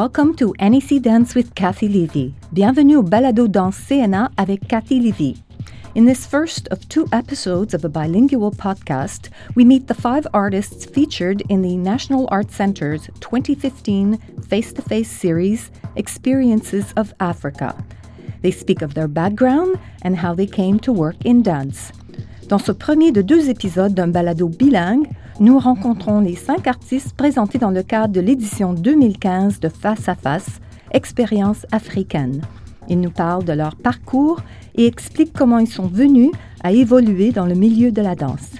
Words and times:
Welcome 0.00 0.34
to 0.36 0.54
NAC 0.58 1.02
Dance 1.02 1.34
with 1.34 1.54
Cathy 1.54 1.86
Levy. 1.86 2.34
Bienvenue 2.54 2.96
au 2.96 3.02
Balado 3.02 3.46
Danse 3.46 3.76
CNA 3.76 4.30
avec 4.38 4.66
Cathy 4.66 4.98
Levy. 4.98 5.36
In 5.94 6.06
this 6.06 6.24
first 6.24 6.68
of 6.68 6.88
two 6.88 7.06
episodes 7.12 7.74
of 7.74 7.84
a 7.84 7.90
bilingual 7.90 8.50
podcast, 8.50 9.28
we 9.54 9.62
meet 9.62 9.88
the 9.88 9.94
five 9.94 10.26
artists 10.32 10.86
featured 10.86 11.42
in 11.50 11.60
the 11.60 11.76
National 11.76 12.26
Art 12.30 12.50
Center's 12.50 13.10
2015 13.20 14.16
face 14.48 14.72
to 14.72 14.80
face 14.80 15.10
series, 15.10 15.70
Experiences 15.96 16.94
of 16.96 17.12
Africa. 17.20 17.76
They 18.40 18.52
speak 18.52 18.80
of 18.80 18.94
their 18.94 19.06
background 19.06 19.78
and 20.00 20.16
how 20.16 20.32
they 20.32 20.46
came 20.46 20.80
to 20.80 20.94
work 20.94 21.16
in 21.26 21.42
dance. 21.42 21.92
Dans 22.48 22.64
ce 22.64 22.72
premier 22.72 23.12
de 23.12 23.22
deux 23.22 23.50
épisodes 23.50 23.94
d'un 23.94 24.10
balado 24.10 24.48
bilingue, 24.48 25.14
nous 25.40 25.58
rencontrons 25.58 26.20
les 26.20 26.36
cinq 26.36 26.66
artistes 26.66 27.14
présentés 27.14 27.58
dans 27.58 27.70
le 27.70 27.82
cadre 27.82 28.12
de 28.12 28.20
l'édition 28.20 28.74
2015 28.74 29.58
de 29.58 29.70
Face 29.70 30.06
à 30.06 30.14
Face, 30.14 30.60
Expérience 30.92 31.66
africaine. 31.72 32.42
Ils 32.88 33.00
nous 33.00 33.10
parlent 33.10 33.44
de 33.44 33.54
leur 33.54 33.74
parcours 33.74 34.40
et 34.74 34.86
expliquent 34.86 35.32
comment 35.32 35.58
ils 35.58 35.66
sont 35.66 35.86
venus 35.86 36.30
à 36.62 36.72
évoluer 36.72 37.32
dans 37.32 37.46
le 37.46 37.54
milieu 37.54 37.90
de 37.90 38.02
la 38.02 38.14
danse. 38.14 38.50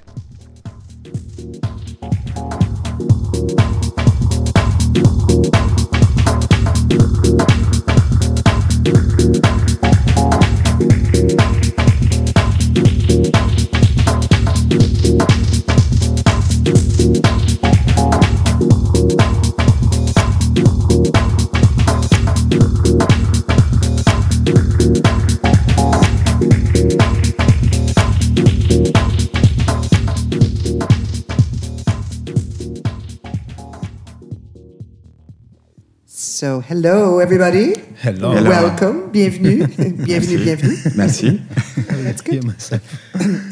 So, 36.41 36.61
hello 36.61 37.19
everybody. 37.19 37.75
Hello. 38.01 38.33
Welcome. 38.33 39.11
Bienvenue. 39.11 39.67
bienvenue, 40.07 40.43
bienvenue. 40.43 40.77
Merci. 40.97 41.37
That's 41.77 42.23
good. 42.23 42.43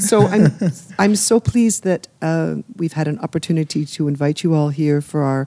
so 0.00 0.26
I'm 0.26 0.50
I'm 0.98 1.14
so 1.14 1.38
pleased 1.38 1.84
that 1.84 2.08
uh, 2.22 2.62
we've 2.78 2.94
had 2.94 3.06
an 3.06 3.18
opportunity 3.18 3.84
to 3.84 4.08
invite 4.08 4.42
you 4.42 4.54
all 4.54 4.70
here 4.70 5.02
for 5.02 5.20
our 5.22 5.46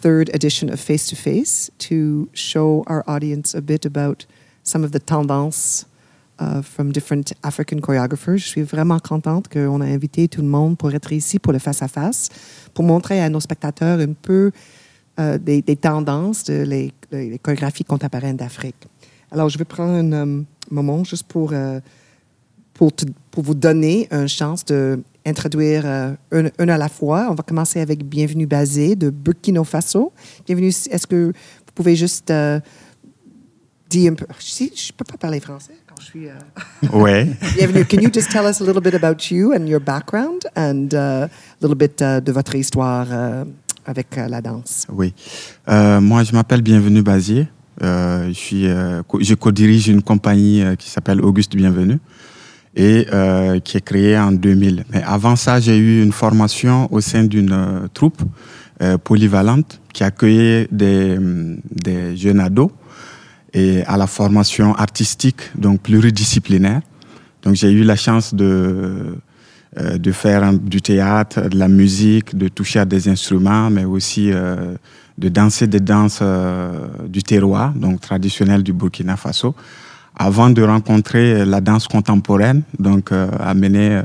third 0.00 0.30
edition 0.32 0.70
of 0.72 0.80
Face 0.80 1.06
to 1.08 1.14
Face 1.14 1.70
to 1.90 2.30
show 2.32 2.84
our 2.86 3.04
audience 3.06 3.54
a 3.54 3.60
bit 3.60 3.84
about 3.84 4.24
some 4.62 4.82
of 4.82 4.92
the 4.92 5.00
tendances 5.00 5.84
uh, 6.38 6.62
from 6.62 6.90
different 6.90 7.34
African 7.44 7.82
choreographers. 7.82 8.38
Je 8.38 8.48
suis 8.48 8.62
vraiment 8.62 8.98
contente 8.98 9.50
qu'on 9.50 9.82
a 9.82 9.86
invité 9.86 10.26
tout 10.26 10.40
le 10.40 10.48
monde 10.48 10.78
pour 10.78 10.94
être 10.94 11.12
ici 11.12 11.38
pour 11.38 11.52
le 11.52 11.58
face 11.58 11.82
à 11.82 11.88
face, 11.88 12.30
pour 12.72 12.86
montrer 12.86 13.20
à 13.20 13.28
nos 13.28 13.40
spectateurs 13.40 14.00
un 14.00 14.14
peu 14.14 14.52
euh, 15.18 15.38
des, 15.38 15.62
des, 15.62 15.76
tendances 15.76 16.44
de 16.44 16.62
les, 16.62 16.92
les 17.10 17.38
chorégraphies 17.38 17.84
contemporaines 17.84 18.36
d'Afrique. 18.36 18.86
Alors, 19.30 19.48
je 19.48 19.58
vais 19.58 19.64
prendre 19.64 19.92
un 19.92 20.12
um, 20.12 20.44
moment 20.70 21.04
juste 21.04 21.26
pour, 21.26 21.50
euh, 21.52 21.80
pour, 22.74 22.94
te, 22.94 23.04
pour, 23.30 23.42
vous 23.42 23.54
donner 23.54 24.08
une 24.10 24.28
chance 24.28 24.64
d'introduire 24.64 25.82
euh, 25.84 26.12
un, 26.32 26.46
un, 26.58 26.68
à 26.68 26.78
la 26.78 26.88
fois. 26.88 27.28
On 27.30 27.34
va 27.34 27.42
commencer 27.42 27.80
avec 27.80 28.04
Bienvenue 28.04 28.46
Basé 28.46 28.94
de 28.94 29.10
Burkina 29.10 29.64
Faso. 29.64 30.12
Bienvenue, 30.46 30.68
est-ce 30.68 31.06
que 31.06 31.26
vous 31.26 31.72
pouvez 31.74 31.96
juste 31.96 32.30
euh, 32.30 32.60
dire 33.88 34.12
un 34.12 34.14
peu... 34.14 34.26
Je 34.38 34.64
ne 34.64 34.96
peux 34.96 35.04
pas 35.04 35.16
parler 35.18 35.40
français 35.40 35.74
quand 35.88 36.00
je 36.00 36.06
suis... 36.06 36.28
ouais. 36.92 37.26
Bienvenue. 37.56 37.84
Can 37.84 38.00
you 38.00 38.10
just 38.12 38.30
tell 38.30 38.46
us 38.46 38.60
a 38.60 38.64
little 38.64 38.82
bit 38.82 38.94
about 38.94 39.30
you 39.30 39.52
and 39.52 39.66
your 39.66 39.80
background 39.80 40.46
and 40.54 40.94
uh, 40.94 41.26
a 41.26 41.30
little 41.60 41.76
bit 41.76 42.00
uh, 42.00 42.20
de 42.20 42.32
votre 42.32 42.54
histoire 42.54 43.08
avec 43.86 44.18
euh, 44.18 44.28
la 44.28 44.42
danse. 44.42 44.86
Oui. 44.92 45.14
Euh, 45.68 46.00
moi, 46.00 46.24
je 46.24 46.32
m'appelle 46.32 46.62
Bienvenu 46.62 47.02
Bazier. 47.02 47.46
Euh, 47.82 48.32
je, 48.32 49.34
co-dirige 49.34 49.88
une 49.88 50.02
compagnie 50.02 50.62
qui 50.78 50.90
s'appelle 50.90 51.20
Auguste 51.20 51.54
Bienvenu 51.56 51.98
et 52.74 53.06
qui 53.64 53.76
est 53.76 53.84
créée 53.84 54.18
en 54.18 54.32
2000. 54.32 54.84
Mais 54.90 55.02
avant 55.02 55.36
ça, 55.36 55.60
j'ai 55.60 55.76
eu 55.76 56.02
une 56.02 56.12
formation 56.12 56.92
au 56.92 57.00
sein 57.00 57.24
d'une 57.24 57.88
troupe 57.94 58.22
polyvalente 59.04 59.80
qui 59.92 60.04
accueillait 60.04 60.68
des, 60.70 61.18
des 61.70 62.16
jeunes 62.16 62.40
ados 62.40 62.70
et 63.54 63.82
à 63.84 63.96
la 63.96 64.06
formation 64.06 64.74
artistique, 64.74 65.40
donc 65.54 65.80
pluridisciplinaire. 65.80 66.82
Donc 67.42 67.54
j'ai 67.54 67.70
eu 67.70 67.82
la 67.82 67.96
chance 67.96 68.34
de 68.34 69.16
euh, 69.78 69.98
de 69.98 70.12
faire 70.12 70.52
du 70.52 70.80
théâtre, 70.80 71.48
de 71.48 71.58
la 71.58 71.68
musique, 71.68 72.36
de 72.36 72.48
toucher 72.48 72.80
à 72.80 72.84
des 72.84 73.08
instruments, 73.08 73.70
mais 73.70 73.84
aussi 73.84 74.32
euh, 74.32 74.74
de 75.18 75.28
danser 75.28 75.66
des 75.66 75.80
danses 75.80 76.20
euh, 76.22 76.86
du 77.08 77.22
terroir, 77.22 77.72
donc 77.72 78.00
traditionnelles 78.00 78.62
du 78.62 78.72
Burkina 78.72 79.16
Faso, 79.16 79.54
avant 80.14 80.50
de 80.50 80.62
rencontrer 80.62 81.44
la 81.44 81.60
danse 81.60 81.88
contemporaine, 81.88 82.62
donc 82.78 83.10
amenée 83.12 84.00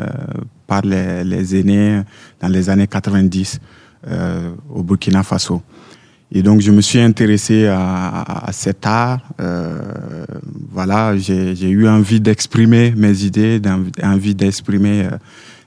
par 0.67 0.81
les, 0.81 1.23
les, 1.23 1.55
aînés 1.55 2.01
dans 2.41 2.49
les 2.49 2.69
années 2.69 2.87
90 2.87 3.61
au 4.69 4.83
Burkina 4.83 5.23
Faso. 5.23 5.61
Et 6.33 6.41
donc, 6.41 6.61
je 6.61 6.71
me 6.71 6.79
suis 6.79 6.99
intéressé 6.99 7.67
à, 7.67 7.79
à, 7.79 8.49
à 8.49 8.51
cet 8.53 8.85
art. 8.85 9.19
Euh, 9.41 9.81
voilà, 10.71 11.17
j'ai 11.17 11.69
eu 11.69 11.87
envie 11.89 12.21
d'exprimer 12.21 12.93
mes 12.95 13.23
idées, 13.23 13.59
envie 14.01 14.33
d'exprimer 14.33 15.03
euh, 15.03 15.17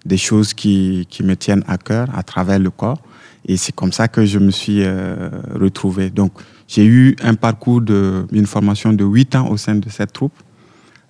des 0.04 0.16
choses 0.16 0.54
qui, 0.54 1.06
qui, 1.08 1.22
me 1.22 1.36
tiennent 1.36 1.64
à 1.66 1.78
cœur 1.78 2.08
à 2.14 2.22
travers 2.22 2.58
le 2.58 2.70
corps. 2.70 3.00
Et 3.46 3.56
c'est 3.56 3.74
comme 3.74 3.92
ça 3.92 4.08
que 4.08 4.24
je 4.24 4.38
me 4.38 4.50
suis 4.50 4.82
euh, 4.82 5.28
retrouvé. 5.54 6.10
Donc, 6.10 6.32
j'ai 6.66 6.84
eu 6.84 7.16
un 7.22 7.34
parcours 7.34 7.80
de, 7.80 8.26
une 8.32 8.46
formation 8.46 8.92
de 8.92 9.04
huit 9.04 9.34
ans 9.34 9.48
au 9.48 9.56
sein 9.56 9.74
de 9.74 9.88
cette 9.88 10.12
troupe, 10.12 10.34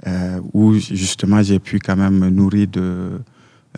euh, 0.07 0.41
où 0.53 0.75
justement 0.75 1.43
j'ai 1.43 1.59
pu 1.59 1.79
quand 1.79 1.97
même 1.97 2.19
me 2.19 2.29
nourrir 2.29 2.67
de, 2.69 3.21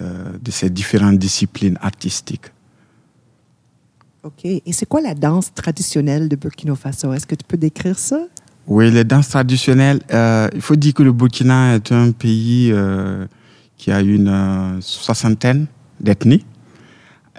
euh, 0.00 0.32
de 0.40 0.50
ces 0.50 0.70
différentes 0.70 1.18
disciplines 1.18 1.78
artistiques. 1.80 2.46
OK. 4.22 4.44
Et 4.44 4.72
c'est 4.72 4.86
quoi 4.86 5.00
la 5.00 5.14
danse 5.14 5.52
traditionnelle 5.54 6.28
de 6.28 6.36
Burkina 6.36 6.74
Faso? 6.74 7.12
Est-ce 7.12 7.26
que 7.26 7.34
tu 7.34 7.44
peux 7.46 7.56
décrire 7.56 7.98
ça? 7.98 8.20
Oui, 8.66 8.90
les 8.90 9.04
danses 9.04 9.28
traditionnelles, 9.28 10.00
euh, 10.12 10.48
il 10.52 10.60
faut 10.60 10.74
dire 10.74 10.94
que 10.94 11.04
le 11.04 11.12
Burkina 11.12 11.76
est 11.76 11.92
un 11.92 12.10
pays 12.10 12.72
qui 13.76 13.92
a 13.92 14.00
une 14.00 14.28
euh, 14.28 14.80
soixantaine 14.80 15.66
d'ethnies. 16.00 16.44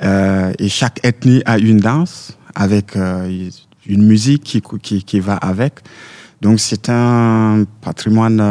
Euh, 0.04 0.54
et 0.60 0.70
chaque 0.70 1.00
ethnie 1.04 1.42
a 1.46 1.58
une 1.58 1.80
danse 1.80 2.38
avec 2.54 2.96
euh, 2.96 3.50
une 3.86 4.06
musique 4.06 4.44
qui, 4.44 4.62
qui, 4.82 5.04
qui, 5.04 5.20
va 5.20 5.36
avec. 5.36 5.80
Donc 6.42 6.60
c'est 6.60 6.90
un 6.90 7.64
patrimoine 7.82 8.44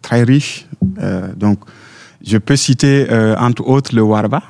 très 0.00 0.22
riche. 0.22 0.66
donc 1.36 1.58
je 2.24 2.38
peux 2.38 2.56
citer 2.56 3.06
entre 3.38 3.66
autres 3.68 3.94
le 3.94 4.00
Warba, 4.00 4.42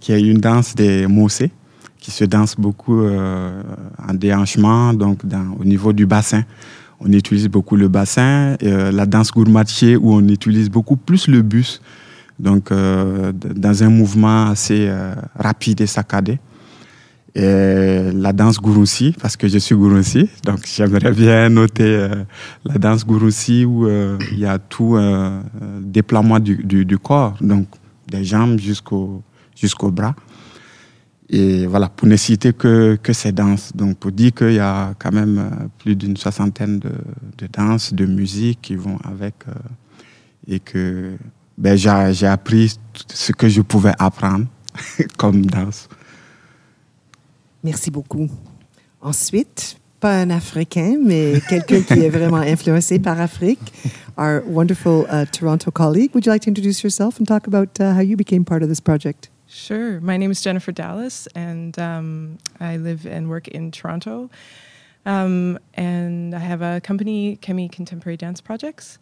qui 0.00 0.10
est 0.12 0.20
une 0.20 0.38
danse 0.38 0.74
des 0.74 1.06
Moussés, 1.06 1.52
qui 2.00 2.10
se 2.10 2.24
danse 2.24 2.56
beaucoup 2.56 3.06
en 3.06 4.14
déhanchement, 4.14 4.92
donc 4.92 5.20
au 5.60 5.64
niveau 5.64 5.92
du 5.92 6.04
bassin. 6.04 6.42
On 7.06 7.12
utilise 7.12 7.48
beaucoup 7.48 7.76
le 7.76 7.88
bassin, 7.88 8.56
euh, 8.62 8.90
la 8.90 9.04
danse 9.04 9.30
gourmatier 9.30 9.94
où 9.96 10.14
on 10.14 10.26
utilise 10.26 10.70
beaucoup 10.70 10.96
plus 10.96 11.28
le 11.28 11.42
bus, 11.42 11.82
donc 12.38 12.72
euh, 12.72 13.30
dans 13.32 13.82
un 13.82 13.90
mouvement 13.90 14.46
assez 14.46 14.86
euh, 14.88 15.14
rapide 15.38 15.82
et 15.82 15.86
saccadé. 15.86 16.38
et 17.34 18.10
la 18.14 18.32
danse 18.32 18.58
Gurunsi, 18.58 19.14
parce 19.20 19.36
que 19.36 19.48
je 19.48 19.58
suis 19.58 19.74
Gurunsi. 19.74 20.30
Donc, 20.44 20.60
j'aimerais 20.64 21.12
bien 21.12 21.50
noter 21.50 22.08
la 22.64 22.78
danse 22.78 23.06
Gurunsi 23.06 23.66
où 23.66 23.86
il 23.88 24.38
y 24.38 24.46
a 24.46 24.58
tout 24.58 24.96
déploiement 25.80 26.38
du, 26.38 26.84
du, 26.84 26.98
corps, 26.98 27.36
donc 27.40 27.66
des 28.08 28.24
jambes 28.24 28.58
jusqu'au 28.58 29.90
bras. 29.90 30.14
Et 31.30 31.66
voilà, 31.66 31.88
pour 31.88 32.06
ne 32.06 32.16
citer 32.16 32.52
que, 32.52 32.96
que 33.02 33.12
ces 33.12 33.32
danses. 33.32 33.72
Donc, 33.74 33.96
pour 33.98 34.12
dire 34.12 34.32
qu'il 34.32 34.52
y 34.52 34.58
a 34.58 34.94
quand 34.98 35.12
même 35.12 35.68
plus 35.78 35.96
d'une 35.96 36.16
soixantaine 36.16 36.78
de, 36.78 36.92
de, 37.38 37.46
danses, 37.46 37.94
de 37.94 38.04
musiques 38.04 38.60
qui 38.62 38.76
vont 38.76 38.98
avec. 39.04 39.34
et 40.48 40.60
que 40.60 41.16
ben, 41.56 41.76
j'ai 41.76 42.26
appris 42.26 42.76
ce 43.08 43.32
que 43.32 43.48
je 43.48 43.62
pouvais 43.62 43.92
apprendre 43.98 44.46
comme 45.18 45.46
danse. 45.46 45.88
Merci 47.62 47.90
beaucoup. 47.90 48.28
Ensuite, 49.00 49.78
pas 50.00 50.20
un 50.20 50.30
Africain, 50.30 50.98
mais 51.02 51.40
quelqu'un 51.48 51.80
qui 51.80 51.94
est 51.94 52.10
vraiment 52.10 52.38
influencé 52.38 52.98
par 52.98 53.20
Afrique, 53.20 53.60
our 54.18 54.42
wonderful 54.46 55.06
uh, 55.10 55.24
Toronto 55.26 55.70
colleague. 55.70 56.10
Would 56.14 56.26
you 56.26 56.32
like 56.32 56.42
to 56.42 56.50
introduce 56.50 56.82
yourself 56.82 57.18
and 57.18 57.26
talk 57.26 57.46
about 57.46 57.80
uh, 57.80 57.94
how 57.94 58.02
you 58.02 58.16
became 58.16 58.44
part 58.44 58.62
of 58.62 58.68
this 58.68 58.80
project? 58.80 59.30
Sure. 59.54 60.00
My 60.00 60.16
name 60.16 60.32
is 60.32 60.42
Jennifer 60.42 60.72
Dallas, 60.72 61.28
and 61.36 61.78
um, 61.78 62.38
I 62.58 62.76
live 62.76 63.06
and 63.06 63.28
work 63.30 63.46
in 63.46 63.70
Toronto. 63.70 64.28
Um, 65.06 65.60
and 65.74 66.34
I 66.34 66.40
have 66.40 66.60
a 66.60 66.80
company, 66.80 67.36
Kemi 67.36 67.70
Contemporary 67.70 68.16
Dance 68.16 68.40
Projects. 68.40 68.98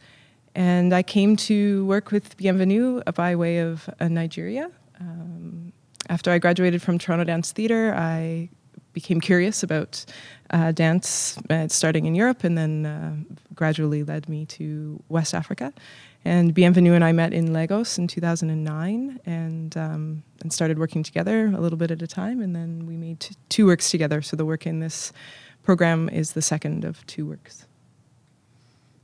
And 0.54 0.92
I 0.92 1.02
came 1.02 1.36
to 1.36 1.86
work 1.86 2.10
with 2.10 2.36
Bienvenue 2.36 3.00
by 3.14 3.34
way 3.34 3.60
of 3.60 3.88
uh, 3.98 4.08
Nigeria. 4.08 4.70
Um, 5.00 5.72
after 6.10 6.30
I 6.30 6.38
graduated 6.38 6.82
from 6.82 6.98
Toronto 6.98 7.24
Dance 7.24 7.50
Theatre, 7.52 7.94
I 7.96 8.50
became 8.92 9.20
curious 9.20 9.62
about 9.62 10.04
uh, 10.50 10.72
dance 10.72 11.38
uh, 11.50 11.68
starting 11.68 12.06
in 12.06 12.14
Europe 12.14 12.44
and 12.44 12.56
then 12.56 12.86
uh, 12.86 13.14
gradually 13.54 14.04
led 14.04 14.28
me 14.28 14.46
to 14.46 15.02
West 15.08 15.34
Africa. 15.34 15.72
And 16.24 16.54
Bienvenue 16.54 16.92
and 16.92 17.04
I 17.04 17.12
met 17.12 17.32
in 17.32 17.52
Lagos 17.52 17.98
in 17.98 18.06
2009 18.06 19.20
and, 19.26 19.76
um, 19.76 20.22
and 20.40 20.52
started 20.52 20.78
working 20.78 21.02
together 21.02 21.46
a 21.46 21.60
little 21.60 21.78
bit 21.78 21.90
at 21.90 22.00
a 22.00 22.06
time. 22.06 22.40
And 22.40 22.54
then 22.54 22.86
we 22.86 22.96
made 22.96 23.20
t- 23.20 23.34
two 23.48 23.66
works 23.66 23.90
together. 23.90 24.22
So 24.22 24.36
the 24.36 24.44
work 24.44 24.66
in 24.66 24.78
this 24.78 25.12
program 25.64 26.08
is 26.08 26.32
the 26.32 26.42
second 26.42 26.84
of 26.84 27.04
two 27.06 27.26
works. 27.26 27.66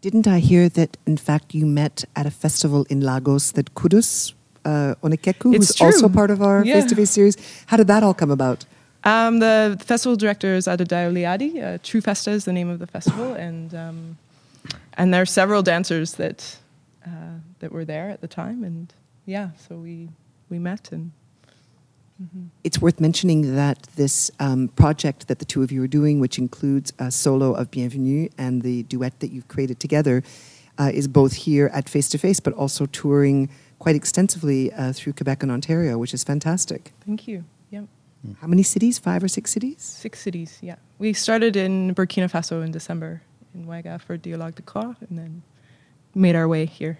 Didn't 0.00 0.28
I 0.28 0.38
hear 0.38 0.68
that, 0.68 0.96
in 1.06 1.16
fact, 1.16 1.54
you 1.54 1.66
met 1.66 2.04
at 2.14 2.24
a 2.24 2.30
festival 2.30 2.86
in 2.88 3.00
Lagos 3.00 3.50
that 3.52 3.74
Qudus 3.74 4.32
uh, 4.64 4.94
Onikeku, 5.02 5.54
it's 5.54 5.68
who's 5.68 5.74
true. 5.74 5.86
also 5.86 6.08
part 6.08 6.30
of 6.30 6.40
our 6.40 6.64
face 6.64 6.84
to 6.84 6.94
face 6.94 7.10
series. 7.10 7.36
How 7.66 7.76
did 7.76 7.88
that 7.88 8.02
all 8.02 8.14
come 8.14 8.30
about? 8.30 8.64
Um, 9.04 9.38
the 9.38 9.80
festival 9.84 10.16
director 10.16 10.54
is 10.54 10.66
Adedayo 10.66 11.12
Liadi. 11.12 11.62
Uh, 11.62 11.78
True 11.82 12.00
Festa 12.00 12.30
is 12.30 12.44
the 12.44 12.52
name 12.52 12.68
of 12.68 12.78
the 12.78 12.86
festival, 12.86 13.32
and 13.34 13.74
um, 13.74 14.18
and 14.94 15.14
there 15.14 15.22
are 15.22 15.26
several 15.26 15.62
dancers 15.62 16.14
that 16.14 16.58
uh, 17.06 17.38
that 17.60 17.72
were 17.72 17.84
there 17.84 18.10
at 18.10 18.20
the 18.20 18.28
time, 18.28 18.64
and 18.64 18.92
yeah, 19.26 19.50
so 19.68 19.76
we 19.76 20.08
we 20.48 20.58
met 20.58 20.92
and. 20.92 21.12
Mm-hmm. 22.20 22.46
It's 22.64 22.80
worth 22.80 22.98
mentioning 22.98 23.54
that 23.54 23.84
this 23.94 24.28
um, 24.40 24.66
project 24.74 25.28
that 25.28 25.38
the 25.38 25.44
two 25.44 25.62
of 25.62 25.70
you 25.70 25.84
are 25.84 25.86
doing, 25.86 26.18
which 26.18 26.36
includes 26.36 26.92
a 26.98 27.12
solo 27.12 27.54
of 27.54 27.70
Bienvenue 27.70 28.28
and 28.36 28.62
the 28.62 28.82
duet 28.82 29.20
that 29.20 29.30
you've 29.30 29.46
created 29.46 29.78
together, 29.78 30.24
uh, 30.78 30.90
is 30.92 31.06
both 31.06 31.34
here 31.34 31.70
at 31.72 31.88
Face 31.88 32.08
to 32.08 32.18
Face, 32.18 32.40
but 32.40 32.52
also 32.54 32.86
touring 32.86 33.48
quite 33.78 33.94
extensively 33.94 34.72
uh, 34.72 34.92
through 34.92 35.12
Quebec 35.12 35.44
and 35.44 35.52
Ontario, 35.52 35.96
which 35.96 36.12
is 36.12 36.24
fantastic. 36.24 36.92
Thank 37.06 37.28
you. 37.28 37.44
Yep. 37.70 37.84
How 38.40 38.46
many 38.46 38.62
cities? 38.62 38.98
Five 38.98 39.22
or 39.22 39.28
six 39.28 39.50
cities? 39.52 39.82
Six 39.82 40.20
cities, 40.20 40.58
yeah. 40.60 40.76
We 40.98 41.12
started 41.12 41.56
in 41.56 41.94
Burkina 41.94 42.30
Faso 42.30 42.64
in 42.64 42.72
December 42.72 43.22
in 43.54 43.66
Ouaga 43.66 44.00
for 44.00 44.16
Dialogue 44.16 44.56
de 44.56 44.62
Corps 44.62 44.96
and 45.08 45.18
then 45.18 45.42
made 46.14 46.34
our 46.34 46.48
way 46.48 46.66
here. 46.66 46.98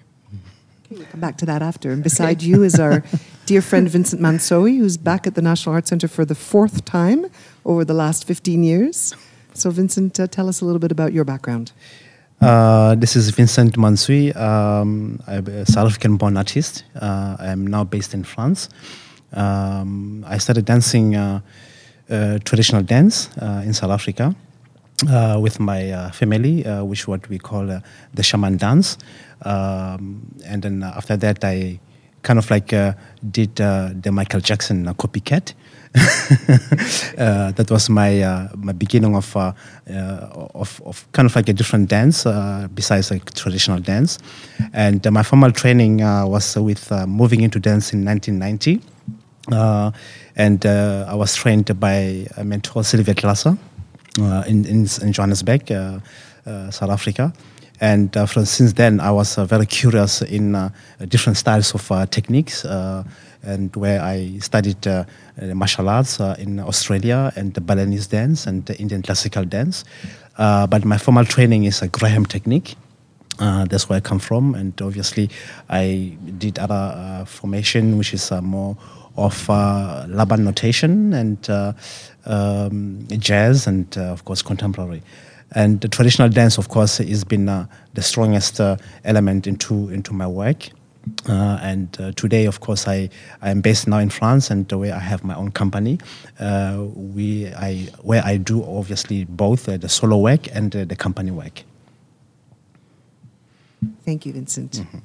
Okay, 0.87 0.97
we'll 0.97 1.06
come 1.06 1.20
back 1.20 1.37
to 1.38 1.47
that 1.47 1.61
after. 1.61 1.91
And 1.91 2.03
beside 2.03 2.43
you 2.43 2.62
is 2.62 2.79
our 2.79 3.03
dear 3.47 3.61
friend 3.61 3.88
Vincent 3.88 4.23
Mantsoe, 4.23 4.79
who's 4.79 4.97
back 4.97 5.26
at 5.26 5.35
the 5.35 5.43
National 5.43 5.75
Arts 5.75 5.91
Centre 5.91 6.09
for 6.09 6.25
the 6.25 6.35
fourth 6.35 6.85
time 6.85 7.26
over 7.65 7.85
the 7.85 7.94
last 7.94 8.25
15 8.25 8.62
years. 8.62 9.15
So, 9.55 9.70
Vincent, 9.70 10.19
uh, 10.20 10.29
tell 10.29 10.49
us 10.49 10.61
a 10.61 10.65
little 10.65 10.79
bit 10.79 10.93
about 10.93 11.12
your 11.12 11.25
background. 11.25 11.73
Uh, 12.41 12.94
this 12.94 13.17
is 13.17 13.31
Vincent 13.31 13.75
Mantsoe. 13.76 14.35
Um, 14.37 15.20
I'm 15.26 15.47
a 15.49 15.67
South 15.67 15.87
African 15.88 16.17
born 16.17 16.37
artist. 16.37 16.85
Uh, 16.94 17.37
I'm 17.41 17.67
now 17.67 17.82
based 17.82 18.15
in 18.15 18.23
France. 18.23 18.69
Um, 19.32 20.25
I 20.26 20.38
started 20.38 20.64
dancing 20.64 21.16
uh, 21.16 21.40
uh 22.10 22.38
traditional 22.44 22.82
dance 22.82 23.28
uh, 23.40 23.62
in 23.64 23.75
South 23.75 23.90
Africa 23.90 24.34
uh, 25.08 25.38
with 25.40 25.60
my 25.60 26.10
family, 26.12 26.62
which 26.82 27.06
what 27.06 27.28
we 27.28 27.38
call 27.38 27.66
the 27.66 28.22
shaman 28.22 28.56
dance. 28.56 28.98
Um, 29.42 30.22
and 30.44 30.62
then 30.62 30.82
after 30.82 31.16
that, 31.16 31.44
I 31.44 31.78
kind 32.22 32.38
of 32.38 32.50
like 32.50 32.69
did 33.30 33.56
the 33.56 34.10
Michael 34.12 34.40
Jackson 34.40 34.86
copycat. 34.94 35.54
uh, 37.19 37.52
that 37.52 37.70
was 37.70 37.88
my 37.88 38.20
uh, 38.20 38.48
my 38.56 38.72
beginning 38.72 39.16
of, 39.16 39.34
uh, 39.36 39.52
uh, 39.90 39.94
of, 40.54 40.82
of 40.84 41.10
kind 41.12 41.26
of 41.26 41.34
like 41.34 41.48
a 41.48 41.52
different 41.52 41.88
dance 41.88 42.26
uh, 42.26 42.69
besides 42.74 43.10
like 43.10 43.32
traditional 43.34 43.81
dance, 43.81 44.19
and 44.72 45.10
my 45.10 45.22
formal 45.22 45.50
training 45.50 45.98
was 45.98 46.56
with 46.56 46.90
moving 47.06 47.40
into 47.40 47.58
dance 47.58 47.92
in 47.92 48.04
1990, 48.04 48.82
and 49.52 50.66
I 50.66 51.14
was 51.14 51.34
trained 51.34 51.78
by 51.80 52.26
a 52.36 52.44
mentor 52.44 52.84
Sylvia 52.84 53.14
Glasser 53.14 53.56
in, 54.18 54.64
in, 54.64 54.86
in 55.02 55.12
Johannesburg, 55.12 55.68
South 55.68 56.90
Africa 56.90 57.32
and 57.80 58.16
uh, 58.16 58.26
from, 58.26 58.44
since 58.44 58.72
then 58.72 59.00
I 59.00 59.10
was 59.10 59.38
uh, 59.38 59.44
very 59.44 59.66
curious 59.66 60.22
in 60.22 60.54
uh, 60.54 60.70
different 61.06 61.36
styles 61.36 61.74
of 61.74 62.10
techniques 62.10 62.64
and 63.42 63.74
where 63.76 64.02
I 64.02 64.38
studied 64.40 64.86
uh, 64.86 65.04
uh, 65.40 65.54
martial 65.54 65.88
arts 65.88 66.20
uh, 66.20 66.34
in 66.38 66.58
Australia 66.58 67.32
and 67.36 67.54
the 67.54 67.60
Balinese 67.60 68.08
dance 68.08 68.46
and 68.46 68.68
Indian 68.78 69.02
classical 69.02 69.44
dance. 69.44 69.84
but 70.36 70.84
my 70.84 70.98
formal 70.98 71.24
training 71.24 71.64
is 71.64 71.82
a 71.82 71.88
Graham 71.88 72.26
technique. 72.26 72.74
that's 73.38 73.88
where 73.88 73.98
I 73.98 74.00
come 74.00 74.18
from, 74.18 74.54
and 74.54 74.80
obviously 74.82 75.30
I 75.70 76.16
did 76.38 76.58
other 76.58 77.24
formation, 77.26 77.96
which 77.96 78.12
is 78.12 78.32
more 78.42 78.76
of 79.19 79.50
uh, 79.50 80.06
Laban 80.09 80.44
notation 80.44 81.12
and 81.12 81.50
uh, 81.50 81.73
um, 82.26 83.06
jazz 83.19 83.67
and 83.67 83.97
uh, 83.99 84.12
of 84.12 84.25
course 84.25 84.43
contemporary. 84.43 85.03
And 85.53 85.81
the 85.81 85.88
traditional 85.88 86.29
dance, 86.29 86.59
of 86.59 86.69
course, 86.69 86.99
has 86.99 87.25
been 87.25 87.46
the 87.46 88.03
strongest 88.03 88.60
element 89.05 89.46
into 89.46 89.89
into 89.89 90.13
my 90.13 90.27
work. 90.27 90.70
Uh, 91.29 91.58
and 91.63 91.96
uh, 92.01 92.13
today, 92.13 92.46
of 92.46 92.60
course, 92.60 92.87
I, 92.87 93.08
I 93.43 93.51
am 93.51 93.60
based 93.60 93.89
now 93.89 93.98
in 93.98 94.10
France, 94.10 94.51
and 94.51 94.70
where 94.72 94.94
I 94.94 94.98
have 94.98 95.25
my 95.25 95.34
own 95.34 95.51
company, 95.51 95.98
uh, 96.39 96.84
we 96.94 97.48
I 97.48 97.89
where 98.03 98.22
I 98.25 98.37
do 98.37 98.63
obviously 98.65 99.25
both 99.25 99.69
uh, 99.69 99.77
the 99.77 99.89
solo 99.89 100.19
work 100.19 100.55
and 100.55 100.75
uh, 100.75 100.84
the 100.84 100.96
company 100.96 101.31
work. 101.31 101.63
Thank 104.05 104.27
you, 104.27 104.32
Vincent. 104.32 104.72
Mm-hmm. 104.72 104.98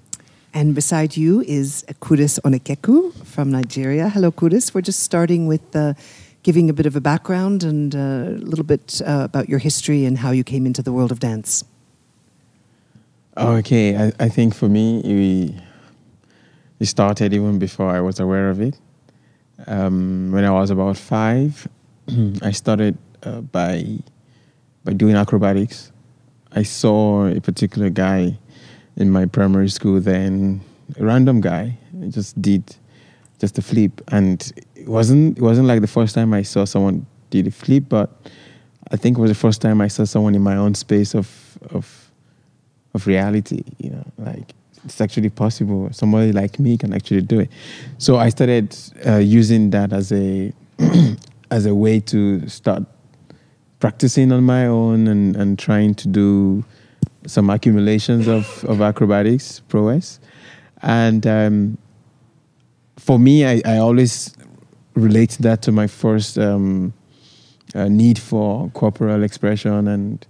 And 0.56 0.76
beside 0.76 1.18
you 1.18 1.42
is 1.42 1.84
Qudus 2.00 2.40
Onikeku 2.42 3.12
from 3.26 3.52
Nigeria. 3.52 4.08
Hello, 4.08 4.32
Qudus. 4.32 4.74
We're 4.74 4.82
just 4.82 5.00
starting 5.00 5.48
with 5.48 5.76
uh, 5.76 5.96
giving 6.44 6.70
a 6.70 6.74
bit 6.74 6.86
of 6.86 6.96
a 6.96 7.02
background 7.02 7.64
and 7.64 7.96
a 7.96 8.38
little 8.40 8.64
bit 8.64 9.02
about 9.04 9.50
your 9.50 9.58
history 9.58 10.06
and 10.06 10.20
how 10.20 10.30
you 10.30 10.44
came 10.44 10.68
into 10.68 10.84
the 10.84 10.94
world 10.94 11.12
of 11.12 11.20
dance. 11.20 11.64
Okay, 13.36 13.98
I, 13.98 14.12
I 14.20 14.30
think 14.30 14.54
for 14.54 14.70
me, 14.70 15.56
it 16.80 16.86
started 16.86 17.34
even 17.34 17.58
before 17.58 17.90
I 17.90 18.00
was 18.00 18.20
aware 18.20 18.52
of 18.52 18.62
it. 18.62 18.78
Um, 19.66 20.32
when 20.32 20.46
I 20.46 20.52
was 20.52 20.70
about 20.70 20.98
five, 20.98 21.68
I 22.44 22.52
started 22.52 22.96
uh, 23.24 23.42
by 23.42 23.98
by 24.84 24.94
doing 24.94 25.16
acrobatics. 25.16 25.92
I 26.52 26.62
saw 26.62 27.26
a 27.26 27.40
particular 27.40 27.90
guy 27.90 28.38
in 28.98 29.10
my 29.10 29.26
primary 29.26 29.70
school 29.70 30.00
then, 30.00 30.62
a 31.00 31.04
random 31.04 31.42
guy, 31.42 31.78
just 32.10 32.40
did 32.42 32.76
just 33.40 33.58
a 33.58 33.62
flip, 33.62 34.02
and 34.10 34.52
it 34.76 34.88
wasn't 34.88 35.38
it 35.38 35.42
wasn't 35.42 35.68
like 35.68 35.82
the 35.82 35.88
first 35.88 36.16
time 36.16 36.34
I 36.34 36.44
saw 36.44 36.66
someone 36.66 37.06
did 37.30 37.48
a 37.48 37.52
flip, 37.52 37.86
but 37.90 38.10
I 38.92 38.96
think 38.96 39.18
it 39.18 39.22
was 39.22 39.32
the 39.32 39.36
first 39.36 39.62
time 39.62 39.82
I 39.82 39.88
saw 39.88 40.06
someone 40.06 40.36
in 40.36 40.42
my 40.42 40.56
own 40.56 40.76
space 40.76 41.16
of 41.16 41.58
of 41.72 42.12
of 42.94 43.08
reality. 43.08 43.64
You 43.80 43.92
know, 43.92 44.06
like 44.18 44.54
it's 44.86 45.02
actually 45.02 45.30
possible. 45.30 45.90
Somebody 45.92 46.32
like 46.32 46.60
me 46.60 46.78
can 46.78 46.94
actually 46.94 47.22
do 47.22 47.40
it. 47.40 47.50
So 47.98 48.18
I 48.18 48.30
started 48.30 48.76
uh, 49.06 49.18
using 49.18 49.72
that 49.72 49.94
as 49.94 50.12
a 50.12 50.54
as 51.52 51.66
a 51.66 51.76
way 51.76 52.00
to 52.00 52.48
start 52.48 52.84
practicing 53.80 54.32
on 54.32 54.44
my 54.44 54.66
own 54.66 55.08
and, 55.08 55.36
and 55.36 55.60
trying 55.60 55.94
to 55.96 56.08
do 56.08 56.64
some 57.26 57.50
accumulations 57.50 58.28
of, 58.28 58.64
of 58.66 58.82
acrobatics 58.82 59.62
prowess. 59.68 60.20
And 60.82 61.26
um, 61.26 61.78
for 62.98 63.18
me, 63.18 63.46
I, 63.46 63.62
I 63.66 63.78
always 63.78 64.36
relate 64.96 65.38
that 65.40 65.62
to 65.64 65.72
my 65.72 65.88
first 65.88 66.38
um, 66.38 66.94
a 67.74 67.90
need 67.90 68.20
for 68.20 68.70
corporal 68.70 69.24
expression, 69.24 69.88
and 69.88 70.26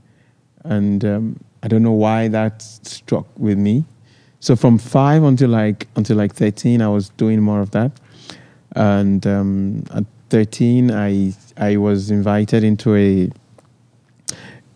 and 0.64 1.04
um, 1.04 1.44
I 1.62 1.68
don't 1.68 1.84
know 1.84 1.92
why 1.92 2.30
that 2.30 2.62
struck 2.62 3.28
with 3.38 3.58
me. 3.58 3.84
So 4.40 4.56
from 4.56 4.78
five 4.78 5.24
until 5.24 5.50
like 5.50 5.88
until 5.96 6.18
like 6.18 6.34
thirteen, 6.34 6.82
I 6.82 6.88
was 6.88 7.10
doing 7.10 7.42
more 7.42 7.62
of 7.62 7.72
that, 7.72 7.92
and 8.76 9.26
um, 9.28 9.84
at 9.94 10.06
thirteen, 10.30 10.92
I 10.92 11.34
I 11.58 11.78
was 11.78 12.12
invited 12.12 12.64
into 12.64 12.96
a 12.96 13.30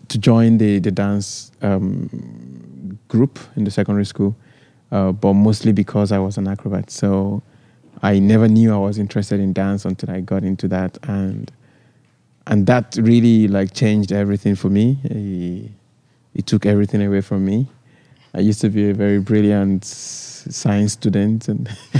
to 0.10 0.18
join 0.18 0.58
the 0.58 0.80
the 0.80 0.92
dance 0.92 1.52
um, 1.62 3.00
group 3.08 3.40
in 3.56 3.64
the 3.64 3.72
secondary 3.72 4.06
school, 4.06 4.36
uh, 4.92 5.12
but 5.12 5.34
mostly 5.34 5.72
because 5.72 6.12
I 6.12 6.20
was 6.20 6.38
an 6.38 6.48
acrobat. 6.48 6.90
So 6.92 7.42
I 8.02 8.20
never 8.20 8.48
knew 8.48 8.74
I 8.74 8.78
was 8.78 9.00
interested 9.00 9.40
in 9.40 9.54
dance 9.54 9.86
until 9.86 10.12
I 10.12 10.22
got 10.22 10.44
into 10.44 10.68
that, 10.70 10.98
and 11.04 11.52
and 12.46 12.66
that 12.68 12.98
really 13.00 13.48
like 13.48 13.74
changed 13.74 14.12
everything 14.12 14.56
for 14.56 14.70
me. 14.70 14.98
It, 15.04 15.72
it 16.36 16.46
took 16.46 16.66
everything 16.66 17.02
away 17.02 17.22
from 17.22 17.46
me. 17.46 17.68
I 18.34 18.40
used 18.42 18.62
to 18.62 18.70
be 18.70 18.90
a 18.90 18.94
very 18.94 19.20
brilliant 19.20 19.84
science 19.84 20.94
student, 20.94 21.48
and 21.48 21.68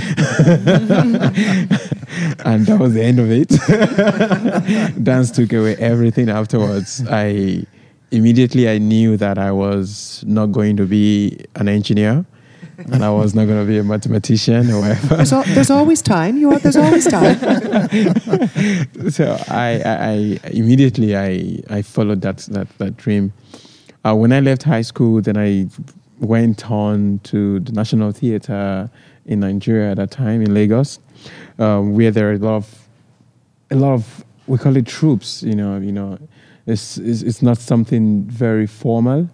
and 2.44 2.66
that 2.66 2.78
was 2.78 2.94
the 2.94 3.02
end 3.02 3.18
of 3.18 3.30
it. 3.30 3.48
dance 5.04 5.30
took 5.32 5.52
away 5.52 5.76
everything 5.76 6.28
afterwards. 6.28 7.02
I 7.08 7.66
immediately 8.10 8.68
I 8.68 8.78
knew 8.78 9.16
that 9.16 9.38
I 9.38 9.52
was 9.52 10.24
not 10.26 10.52
going 10.52 10.76
to 10.76 10.86
be 10.86 11.44
an 11.56 11.68
engineer 11.68 12.24
and 12.78 13.04
I 13.04 13.10
was 13.10 13.34
not 13.34 13.46
going 13.46 13.60
to 13.60 13.66
be 13.66 13.78
a 13.78 13.84
mathematician 13.84 14.70
or 14.70 14.80
whatever. 14.80 15.16
There's, 15.16 15.32
al- 15.32 15.44
there's 15.44 15.70
always 15.70 16.00
time. 16.00 16.36
You 16.36 16.52
are, 16.52 16.58
there's 16.58 16.76
always 16.76 17.06
time. 17.06 17.38
so 19.10 19.36
I, 19.48 19.82
I, 19.84 20.40
I, 20.44 20.50
immediately 20.50 21.16
I, 21.16 21.60
I 21.70 21.82
followed 21.82 22.20
that 22.22 22.38
that 22.38 22.68
that 22.78 22.96
dream. 22.96 23.32
Uh, 24.04 24.14
when 24.14 24.32
I 24.32 24.40
left 24.40 24.62
high 24.62 24.82
school, 24.82 25.20
then 25.20 25.36
I 25.36 25.68
went 26.20 26.70
on 26.70 27.20
to 27.24 27.60
the 27.60 27.72
National 27.72 28.12
Theatre 28.12 28.88
in 29.26 29.40
Nigeria 29.40 29.90
at 29.90 29.96
that 29.96 30.10
time 30.12 30.40
in 30.40 30.54
Lagos, 30.54 31.00
um, 31.58 31.94
where 31.94 32.10
there 32.10 32.30
are 32.30 32.34
a 32.34 32.38
lot 32.38 32.56
of 32.56 32.88
a 33.70 33.76
lot 33.76 33.94
of 33.94 34.24
we 34.46 34.56
call 34.56 34.76
it 34.76 34.86
troops. 34.86 35.42
You 35.42 35.56
know, 35.56 35.78
you 35.78 35.92
know, 35.92 36.18
it's 36.68 36.98
it's, 36.98 37.22
it's 37.22 37.42
not 37.42 37.58
something 37.58 38.24
very 38.24 38.66
formal 38.66 39.28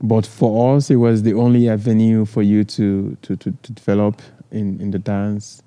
but 0.00 0.26
for 0.26 0.76
us, 0.76 0.90
it 0.90 0.96
was 0.96 1.22
the 1.22 1.34
only 1.34 1.68
avenue 1.68 2.24
for 2.24 2.42
you 2.42 2.64
to 2.64 3.16
to, 3.22 3.36
to, 3.36 3.50
to 3.50 3.72
develop 3.72 4.22
in, 4.50 4.80
in 4.80 4.90
the 4.90 4.98
dance. 4.98 5.62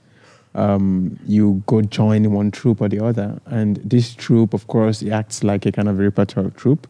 Um, 0.53 1.17
you 1.25 1.63
go 1.65 1.81
join 1.81 2.29
one 2.31 2.51
troupe 2.51 2.81
or 2.81 2.89
the 2.89 3.03
other, 3.03 3.39
and 3.45 3.77
this 3.77 4.13
troupe, 4.13 4.53
of 4.53 4.67
course, 4.67 5.03
acts 5.03 5.43
like 5.43 5.65
a 5.65 5.71
kind 5.71 5.87
of 5.87 5.97
repertoire 5.97 6.49
troupe, 6.51 6.87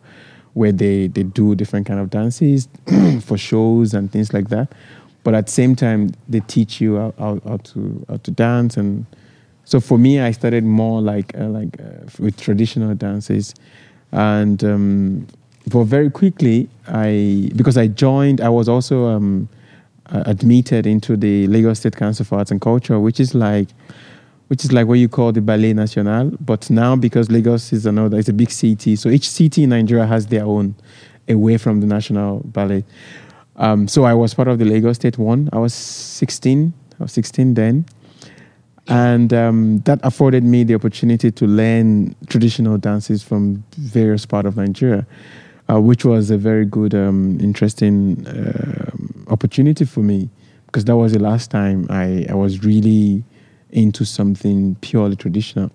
where 0.54 0.72
they 0.72 1.08
they 1.08 1.24
do 1.24 1.56
different 1.56 1.88
kind 1.88 2.00
of 2.00 2.10
dances 2.10 2.68
for 3.22 3.38
shows 3.38 3.94
and 3.94 4.12
things 4.12 4.34
like 4.34 4.50
that. 4.50 4.72
But 5.24 5.36
at 5.36 5.46
the 5.48 5.52
same 5.52 5.76
time, 5.76 6.12
they 6.28 6.40
teach 6.42 6.82
you 6.82 6.98
how, 6.98 7.14
how, 7.18 7.42
how 7.48 7.58
to 7.58 8.06
how 8.08 8.18
to 8.18 8.32
dance, 8.32 8.78
and 8.78 9.06
so 9.66 9.80
for 9.80 9.98
me, 9.98 10.20
I 10.20 10.32
started 10.32 10.64
more 10.64 11.02
like 11.02 11.36
uh, 11.36 11.48
like 11.48 11.80
uh, 11.80 12.06
with 12.20 12.38
traditional 12.38 12.94
dances, 12.94 13.56
and 14.12 14.64
um, 14.64 15.28
but 15.68 15.84
very 15.86 16.10
quickly, 16.10 16.70
I 16.88 17.50
because 17.56 17.78
I 17.78 17.88
joined, 17.88 18.42
I 18.42 18.50
was 18.50 18.68
also 18.68 19.06
um, 19.06 19.50
uh, 20.08 20.24
admitted 20.26 20.86
into 20.86 21.16
the 21.16 21.48
Lagos 21.48 21.80
State 21.80 21.96
Council 21.96 22.26
for 22.26 22.38
Arts 22.38 22.52
and 22.52 22.60
Culture, 22.60 23.00
which 23.00 23.20
is 23.20 23.34
like 23.36 23.70
which 24.48 24.66
is 24.66 24.74
like 24.74 24.88
what 24.88 24.96
you 24.96 25.08
call 25.08 25.32
the 25.32 25.42
Ballet 25.42 25.74
National. 25.74 26.32
But 26.40 26.70
now 26.70 26.96
because 26.96 27.32
Lagos 27.32 27.72
is 27.72 27.86
another, 27.86 28.20
it's 28.20 28.30
a 28.30 28.34
big 28.34 28.52
city, 28.52 28.96
so 28.96 29.10
each 29.10 29.30
city 29.30 29.64
in 29.64 29.70
Nigeria 29.70 30.06
has 30.06 30.28
their 30.28 30.46
own 30.46 30.76
away 31.30 31.58
from 31.58 31.80
the 31.80 31.88
national 31.88 32.40
ballet. 32.46 32.84
Um, 33.56 33.88
so 33.88 34.04
I 34.04 34.14
was 34.14 34.34
part 34.34 34.48
of 34.48 34.60
the 34.60 34.66
Lagos 34.66 34.98
State 34.98 35.18
one. 35.18 35.50
I 35.54 35.60
was 35.60 35.74
16. 35.74 36.74
I 37.00 37.04
was 37.04 37.12
16 37.14 37.54
then. 37.54 37.86
And 38.88 39.32
um, 39.34 39.80
that 39.80 40.00
afforded 40.04 40.44
me 40.44 40.64
the 40.64 40.76
opportunity 40.76 41.32
to 41.32 41.46
learn 41.46 42.16
traditional 42.28 42.78
dances 42.78 43.24
from 43.24 43.64
various 43.78 44.26
parts 44.26 44.48
of 44.48 44.58
Nigeria 44.58 45.06
uh, 45.72 45.80
which 45.80 46.04
was 46.04 46.32
a 46.32 46.38
very 46.38 46.66
good, 46.66 46.94
um, 46.94 47.40
interesting 47.40 48.26
uh, 48.28 48.92
opportunity 49.32 49.86
for 49.86 50.02
me 50.02 50.30
because 50.66 50.86
that 50.86 50.96
was 50.96 51.14
the 51.14 51.20
last 51.20 51.52
time 51.52 51.88
I, 51.90 52.26
I 52.30 52.34
was 52.34 52.64
really 52.64 53.24
into 53.72 54.06
something 54.06 54.76
purely 54.82 55.16
traditional. 55.16 55.72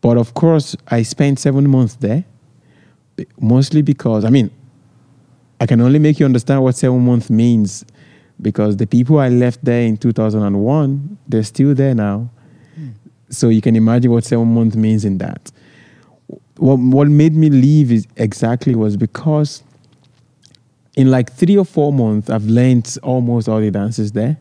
But 0.00 0.16
of 0.16 0.34
course, 0.34 0.76
I 0.88 1.02
spent 1.02 1.38
seven 1.38 1.68
months 1.70 1.96
there, 1.96 2.24
mostly 3.40 3.82
because, 3.82 4.24
I 4.24 4.30
mean, 4.30 4.50
I 5.60 5.66
can 5.66 5.80
only 5.80 6.00
make 6.00 6.18
you 6.18 6.26
understand 6.26 6.62
what 6.62 6.74
seven 6.74 7.04
months 7.04 7.30
means 7.30 7.84
because 8.42 8.76
the 8.76 8.86
people 8.86 9.18
I 9.18 9.28
left 9.28 9.64
there 9.64 9.82
in 9.82 9.96
2001, 9.96 11.18
they're 11.28 11.42
still 11.42 11.74
there 11.74 11.94
now. 11.94 12.28
Mm. 12.78 12.92
So 13.30 13.48
you 13.48 13.60
can 13.60 13.76
imagine 13.76 14.10
what 14.10 14.24
seven 14.24 14.52
months 14.54 14.76
means 14.76 15.04
in 15.04 15.18
that 15.18 15.50
what 16.62 16.76
what 16.78 17.08
made 17.08 17.34
me 17.34 17.50
leave 17.50 17.90
is 17.90 18.06
exactly 18.16 18.74
was 18.74 18.96
because 18.96 19.64
in 20.96 21.10
like 21.10 21.32
three 21.32 21.56
or 21.56 21.64
four 21.64 21.92
months 21.92 22.30
I've 22.30 22.44
learned 22.44 22.96
almost 23.02 23.48
all 23.48 23.60
the 23.60 23.70
dances 23.70 24.12
there. 24.12 24.36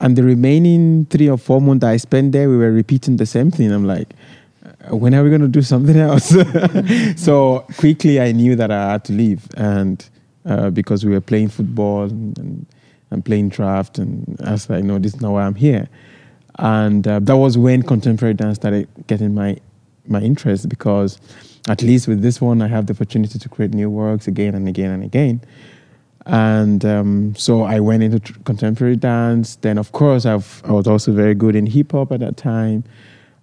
And 0.00 0.16
the 0.16 0.24
remaining 0.24 1.06
three 1.06 1.30
or 1.30 1.38
four 1.38 1.60
months 1.60 1.84
I 1.84 1.98
spent 1.98 2.32
there, 2.32 2.50
we 2.50 2.56
were 2.56 2.72
repeating 2.72 3.16
the 3.16 3.26
same 3.26 3.50
thing. 3.50 3.70
I'm 3.70 3.86
like, 3.86 4.12
uh, 4.90 4.96
when 4.96 5.14
are 5.14 5.22
we 5.22 5.28
going 5.28 5.40
to 5.40 5.48
do 5.48 5.62
something 5.62 5.96
else? 5.96 6.34
so 7.16 7.64
quickly 7.78 8.20
I 8.20 8.32
knew 8.32 8.56
that 8.56 8.72
I 8.72 8.92
had 8.92 9.04
to 9.04 9.12
leave. 9.12 9.46
And 9.56 10.04
uh, 10.44 10.70
because 10.70 11.06
we 11.06 11.12
were 11.12 11.20
playing 11.20 11.48
football 11.48 12.04
and, 12.04 12.36
and, 12.38 12.66
and, 13.14 13.24
playing 13.24 13.48
draft, 13.48 13.98
and 13.98 14.38
I 14.44 14.52
was 14.52 14.68
like, 14.68 14.84
no, 14.84 14.98
this 14.98 15.14
is 15.14 15.20
not 15.20 15.32
why 15.32 15.44
I'm 15.44 15.54
here. 15.54 15.88
And 16.58 17.06
uh, 17.08 17.20
that 17.20 17.36
was 17.36 17.56
when 17.56 17.82
contemporary 17.82 18.34
dance 18.34 18.56
started 18.56 18.88
getting 19.06 19.34
my 19.34 19.56
my 20.06 20.20
interest 20.20 20.68
because 20.68 21.18
at 21.68 21.82
least 21.82 22.08
with 22.08 22.20
this 22.20 22.40
one, 22.40 22.60
I 22.60 22.68
have 22.68 22.86
the 22.86 22.92
opportunity 22.92 23.38
to 23.38 23.48
create 23.48 23.72
new 23.72 23.88
works 23.88 24.28
again 24.28 24.54
and 24.54 24.68
again 24.68 24.90
and 24.90 25.02
again. 25.02 25.40
And 26.26 26.84
um, 26.84 27.34
so 27.36 27.62
I 27.62 27.80
went 27.80 28.02
into 28.02 28.18
tr- 28.18 28.38
contemporary 28.44 28.96
dance. 28.96 29.56
Then, 29.56 29.78
of 29.78 29.92
course, 29.92 30.26
I've, 30.26 30.62
I 30.64 30.72
was 30.72 30.86
also 30.86 31.12
very 31.12 31.34
good 31.34 31.54
in 31.54 31.66
hip 31.66 31.92
hop 31.92 32.12
at 32.12 32.20
that 32.20 32.36
time. 32.36 32.84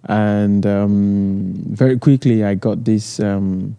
And 0.04 0.66
um, 0.66 1.54
very 1.68 1.98
quickly, 1.98 2.44
I 2.44 2.54
got 2.54 2.84
this. 2.84 3.20
Um, 3.20 3.76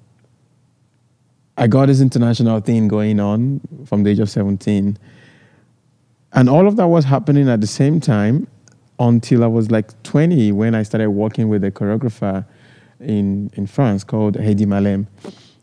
I 1.58 1.68
got 1.68 1.86
this 1.86 2.02
international 2.02 2.62
thing 2.62 2.88
going 2.88 3.20
on 3.20 3.62
from 3.86 4.04
the 4.04 4.10
age 4.10 4.20
of 4.20 4.30
17. 4.30 4.98
And 6.34 6.50
all 6.50 6.68
of 6.68 6.76
that 6.78 6.88
was 6.88 7.06
happening 7.06 7.48
at 7.48 7.62
the 7.62 7.68
same 7.68 8.00
time 8.00 8.48
until 9.00 9.44
I 9.44 9.48
was 9.48 9.72
like 9.72 10.02
20 10.04 10.52
when 10.52 10.76
I 10.76 10.84
started 10.84 11.12
working 11.12 11.48
with 11.48 11.64
a 11.64 11.72
choreographer 11.72 12.46
in, 13.00 13.52
in 13.54 13.68
France 13.68 14.04
called 14.04 14.36
Heddy 14.36 14.66
Maalem. 14.66 15.08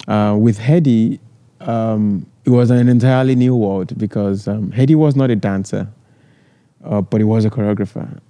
Uh, 0.06 0.36
with 0.36 0.58
Heddy, 0.58 1.18
um, 1.60 2.26
it 2.44 2.50
was 2.50 2.70
an 2.70 2.88
entirely 2.88 3.34
new 3.34 3.54
world 3.54 3.96
because 3.98 4.48
um, 4.48 4.70
Heddy 4.72 4.94
was 4.94 5.16
not 5.16 5.30
a 5.30 5.36
dancer, 5.36 5.88
uh, 6.84 7.00
but 7.00 7.20
he 7.20 7.24
was 7.24 7.44
a 7.44 7.50
choreographer. 7.50 8.20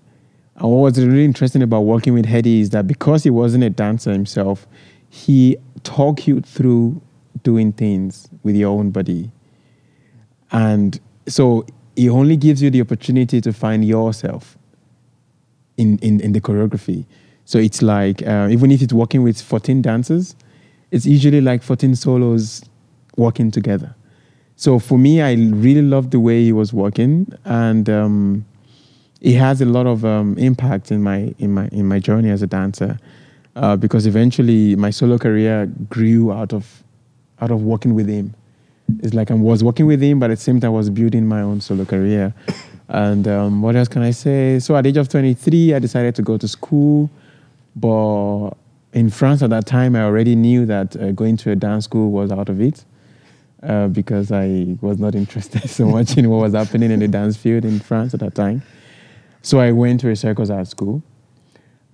And 0.57 0.71
what 0.71 0.79
was 0.79 1.05
really 1.05 1.25
interesting 1.25 1.63
about 1.63 1.83
working 1.83 2.13
with 2.15 2.27
Heddy 2.27 2.61
is 2.61 2.71
that 2.71 2.87
because 2.87 3.23
he 3.23 3.31
wasn't 3.31 3.65
a 3.65 3.71
dancer 3.71 4.13
himself, 4.13 4.67
he 5.09 5.57
talked 5.83 6.27
you 6.27 6.41
through 6.41 7.01
doing 7.43 7.73
things 7.73 8.29
with 8.43 8.57
your 8.57 8.71
own 8.71 8.91
body. 8.91 9.31
And 10.53 10.99
so 11.27 11.65
he 12.01 12.09
only 12.09 12.35
gives 12.35 12.63
you 12.63 12.71
the 12.71 12.81
opportunity 12.81 13.43
to 13.43 13.53
find 13.53 13.85
yourself 13.85 14.57
in, 15.77 15.99
in, 15.99 16.19
in 16.23 16.33
the 16.33 16.41
choreography. 16.41 17.05
So 17.45 17.59
it's 17.59 17.83
like, 17.83 18.27
uh, 18.27 18.49
even 18.51 18.71
if 18.71 18.81
it's 18.81 18.95
working 18.95 19.23
with 19.23 19.39
14 19.39 19.83
dancers, 19.83 20.35
it's 20.91 21.05
usually 21.05 21.43
like 21.43 21.63
14 21.63 21.95
solos 21.95 22.65
working 23.19 23.51
together. 23.51 23.95
So 24.57 24.79
for 24.79 24.97
me, 24.99 25.21
I 25.21 25.35
really 25.35 25.83
loved 25.83 26.13
the 26.13 26.21
way 26.21 26.43
he 26.43 26.55
was 26.55 26.73
working, 26.73 27.35
and 27.45 27.91
um, 27.91 28.47
it 29.21 29.37
has 29.37 29.61
a 29.61 29.67
lot 29.67 29.87
of 29.87 30.03
um, 30.03 30.39
impact 30.39 30.91
in 30.91 31.03
my 31.03 31.35
in 31.39 31.53
my 31.53 31.69
in 31.69 31.87
my 31.87 31.99
journey 31.99 32.31
as 32.31 32.41
a 32.41 32.47
dancer, 32.47 32.99
uh, 33.57 33.77
because 33.77 34.07
eventually 34.07 34.75
my 34.75 34.91
solo 34.91 35.19
career 35.19 35.67
grew 35.91 36.33
out 36.33 36.55
of 36.55 36.83
out 37.43 37.51
of 37.51 37.63
working 37.63 37.95
with 37.95 38.09
him. 38.09 38.35
It's 39.03 39.15
like 39.15 39.31
I 39.31 39.35
was 39.35 39.63
working 39.63 39.87
with 39.87 40.03
him, 40.03 40.19
but 40.19 40.31
at 40.31 40.39
the 40.39 40.43
same 40.43 40.61
time 40.61 40.71
I 40.71 40.75
was 40.75 40.91
building 40.91 41.27
my 41.27 41.43
own 41.43 41.61
solo 41.61 41.85
career. 41.85 42.35
And 42.89 43.29
um, 43.29 43.63
what 43.63 43.77
else 43.77 43.89
can 43.89 44.03
I 44.03 44.11
say? 44.11 44.59
So 44.59 44.77
at 44.77 44.83
the 44.83 44.89
age 44.89 44.97
of 44.97 45.09
23, 45.09 45.75
I 45.75 45.79
decided 45.79 46.15
to 46.17 46.23
go 46.23 46.37
to 46.37 46.49
school. 46.49 47.09
But 47.77 48.51
in 48.93 49.11
France 49.11 49.43
at 49.43 49.51
that 49.51 49.67
time, 49.67 49.95
I 49.95 50.03
already 50.03 50.35
knew 50.35 50.67
that 50.67 50.97
uh, 50.97 51.13
going 51.13 51.37
to 51.39 51.53
a 51.53 51.57
dance 51.57 51.85
school 51.85 52.11
was 52.11 52.33
out 52.33 52.49
of 52.49 52.61
it 52.61 52.85
uh, 53.63 53.89
because 53.89 54.33
I 54.33 54.77
was 54.81 54.99
not 54.99 55.15
interested 55.15 55.69
so 55.71 55.87
much 55.87 56.17
in 56.17 56.29
what 56.29 56.39
was 56.39 56.55
happening 56.55 56.91
in 56.91 57.01
the 57.01 57.09
dance 57.09 57.37
field 57.37 57.65
in 57.65 57.79
France 57.79 58.15
at 58.15 58.21
that 58.21 58.35
time. 58.35 58.63
So 59.43 59.61
I 59.61 59.73
went 59.73 60.01
to 60.01 60.11
a 60.11 60.17
circus 60.17 60.51
art 60.51 60.67
school. 60.67 61.03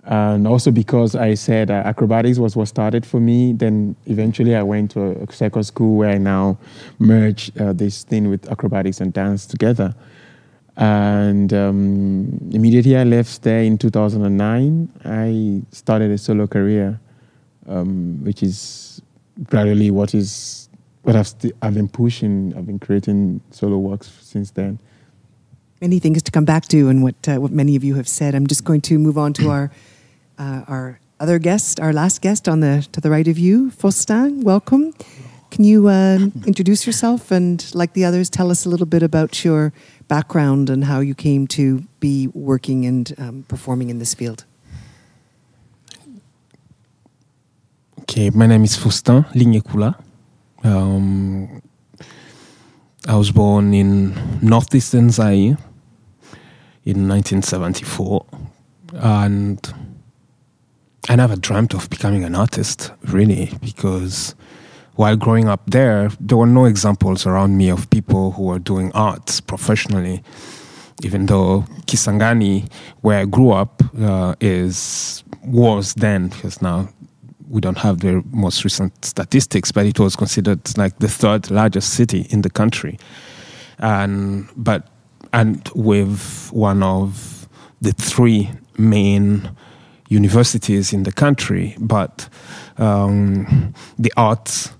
And 0.07 0.47
also 0.47 0.71
because 0.71 1.15
I 1.15 1.33
said 1.33 1.69
uh, 1.69 1.83
acrobatics 1.85 2.39
was 2.39 2.55
what 2.55 2.69
started 2.69 3.05
for 3.05 3.19
me. 3.19 3.51
Then 3.51 3.95
eventually 4.05 4.55
I 4.55 4.63
went 4.63 4.91
to 4.91 5.21
a 5.21 5.31
circus 5.33 5.67
school 5.67 5.97
where 5.97 6.11
I 6.11 6.17
now 6.17 6.57
merge 6.97 7.51
uh, 7.59 7.73
this 7.73 8.03
thing 8.03 8.29
with 8.29 8.49
acrobatics 8.49 9.01
and 9.01 9.11
dance 9.11 9.45
together. 9.45 9.93
And 10.77 11.53
um, 11.53 12.39
immediately 12.53 12.95
I 12.95 13.03
left 13.03 13.41
there 13.41 13.63
in 13.63 13.77
2009, 13.77 14.89
I 15.03 15.61
started 15.75 16.11
a 16.11 16.17
solo 16.17 16.47
career, 16.47 17.01
um, 17.67 18.23
which 18.23 18.43
is 18.43 19.01
gradually 19.43 19.91
what 19.91 20.13
is 20.13 20.69
what 21.01 21.17
I've, 21.17 21.27
st- 21.27 21.53
I've 21.61 21.73
been 21.73 21.89
pushing. 21.89 22.53
I've 22.55 22.65
been 22.65 22.79
creating 22.79 23.41
solo 23.51 23.77
works 23.77 24.09
since 24.21 24.51
then. 24.51 24.79
Many 25.81 25.99
things 25.99 26.23
to 26.23 26.31
come 26.31 26.45
back 26.45 26.67
to, 26.69 26.87
and 26.89 27.03
what 27.03 27.15
uh, 27.27 27.37
what 27.37 27.51
many 27.51 27.75
of 27.75 27.83
you 27.83 27.95
have 27.95 28.07
said. 28.07 28.35
I'm 28.35 28.47
just 28.47 28.63
going 28.63 28.81
to 28.81 28.97
move 28.97 29.17
on 29.17 29.33
to 29.33 29.49
our 29.49 29.71
uh, 30.37 30.63
our 30.67 30.99
other 31.19 31.39
guest, 31.39 31.79
our 31.79 31.93
last 31.93 32.21
guest 32.21 32.47
on 32.47 32.59
the 32.59 32.87
to 32.91 33.01
the 33.01 33.09
right 33.09 33.27
of 33.27 33.37
you, 33.37 33.71
Faustin. 33.71 34.41
Welcome. 34.41 34.93
Can 35.49 35.63
you 35.63 35.87
uh, 35.87 36.19
introduce 36.45 36.85
yourself 36.85 37.31
and, 37.31 37.73
like 37.73 37.93
the 37.93 38.05
others, 38.05 38.29
tell 38.29 38.51
us 38.51 38.65
a 38.65 38.69
little 38.69 38.85
bit 38.85 39.03
about 39.03 39.43
your 39.43 39.73
background 40.07 40.69
and 40.69 40.83
how 40.83 40.99
you 40.99 41.15
came 41.15 41.47
to 41.47 41.83
be 41.99 42.27
working 42.33 42.85
and 42.85 43.13
um, 43.17 43.45
performing 43.47 43.89
in 43.89 43.99
this 43.99 44.13
field? 44.13 44.45
Okay, 48.01 48.29
my 48.29 48.45
name 48.45 48.63
is 48.63 48.75
Faustin 48.75 49.23
Linyekula. 49.33 49.95
Um, 50.63 51.61
I 53.07 53.15
was 53.15 53.31
born 53.31 53.73
in 53.73 54.13
northeastern 54.41 55.09
Zaire 55.09 55.57
in 56.85 57.07
1974, 57.07 58.25
and 58.93 59.73
I 61.09 61.15
never 61.15 61.37
dreamt 61.37 61.73
of 61.73 61.89
becoming 61.89 62.25
an 62.25 62.35
artist, 62.35 62.91
really, 63.05 63.51
because 63.61 64.35
while 64.95 65.15
growing 65.15 65.47
up 65.47 65.61
there, 65.67 66.09
there 66.19 66.37
were 66.37 66.45
no 66.45 66.65
examples 66.65 67.25
around 67.25 67.55
me 67.57 67.69
of 67.69 67.89
people 67.89 68.31
who 68.31 68.43
were 68.43 68.59
doing 68.59 68.91
arts 68.93 69.39
professionally. 69.39 70.21
Even 71.03 71.27
though 71.27 71.63
Kisangani, 71.85 72.69
where 73.01 73.19
I 73.19 73.25
grew 73.25 73.51
up, 73.51 73.81
uh, 74.01 74.35
is 74.41 75.23
was 75.43 75.93
then 75.93 76.27
because 76.27 76.61
now 76.61 76.89
we 77.47 77.61
don't 77.61 77.77
have 77.77 77.99
the 77.99 78.21
most 78.31 78.65
recent 78.65 79.05
statistics, 79.05 79.71
but 79.71 79.85
it 79.85 79.99
was 79.99 80.15
considered 80.15 80.77
like 80.77 80.99
the 80.99 81.07
third 81.07 81.49
largest 81.49 81.93
city 81.93 82.27
in 82.31 82.41
the 82.41 82.49
country, 82.49 82.99
and 83.77 84.49
but 84.57 84.89
and 85.31 85.69
with 85.73 86.49
one 86.51 86.83
of 86.83 87.47
the 87.79 87.93
three 87.93 88.49
main 88.77 89.49
universities 90.09 90.93
in 90.93 91.03
the 91.03 91.11
country, 91.11 91.75
but 91.79 92.29
um, 92.77 93.73
the 93.99 94.11
arts 94.15 94.71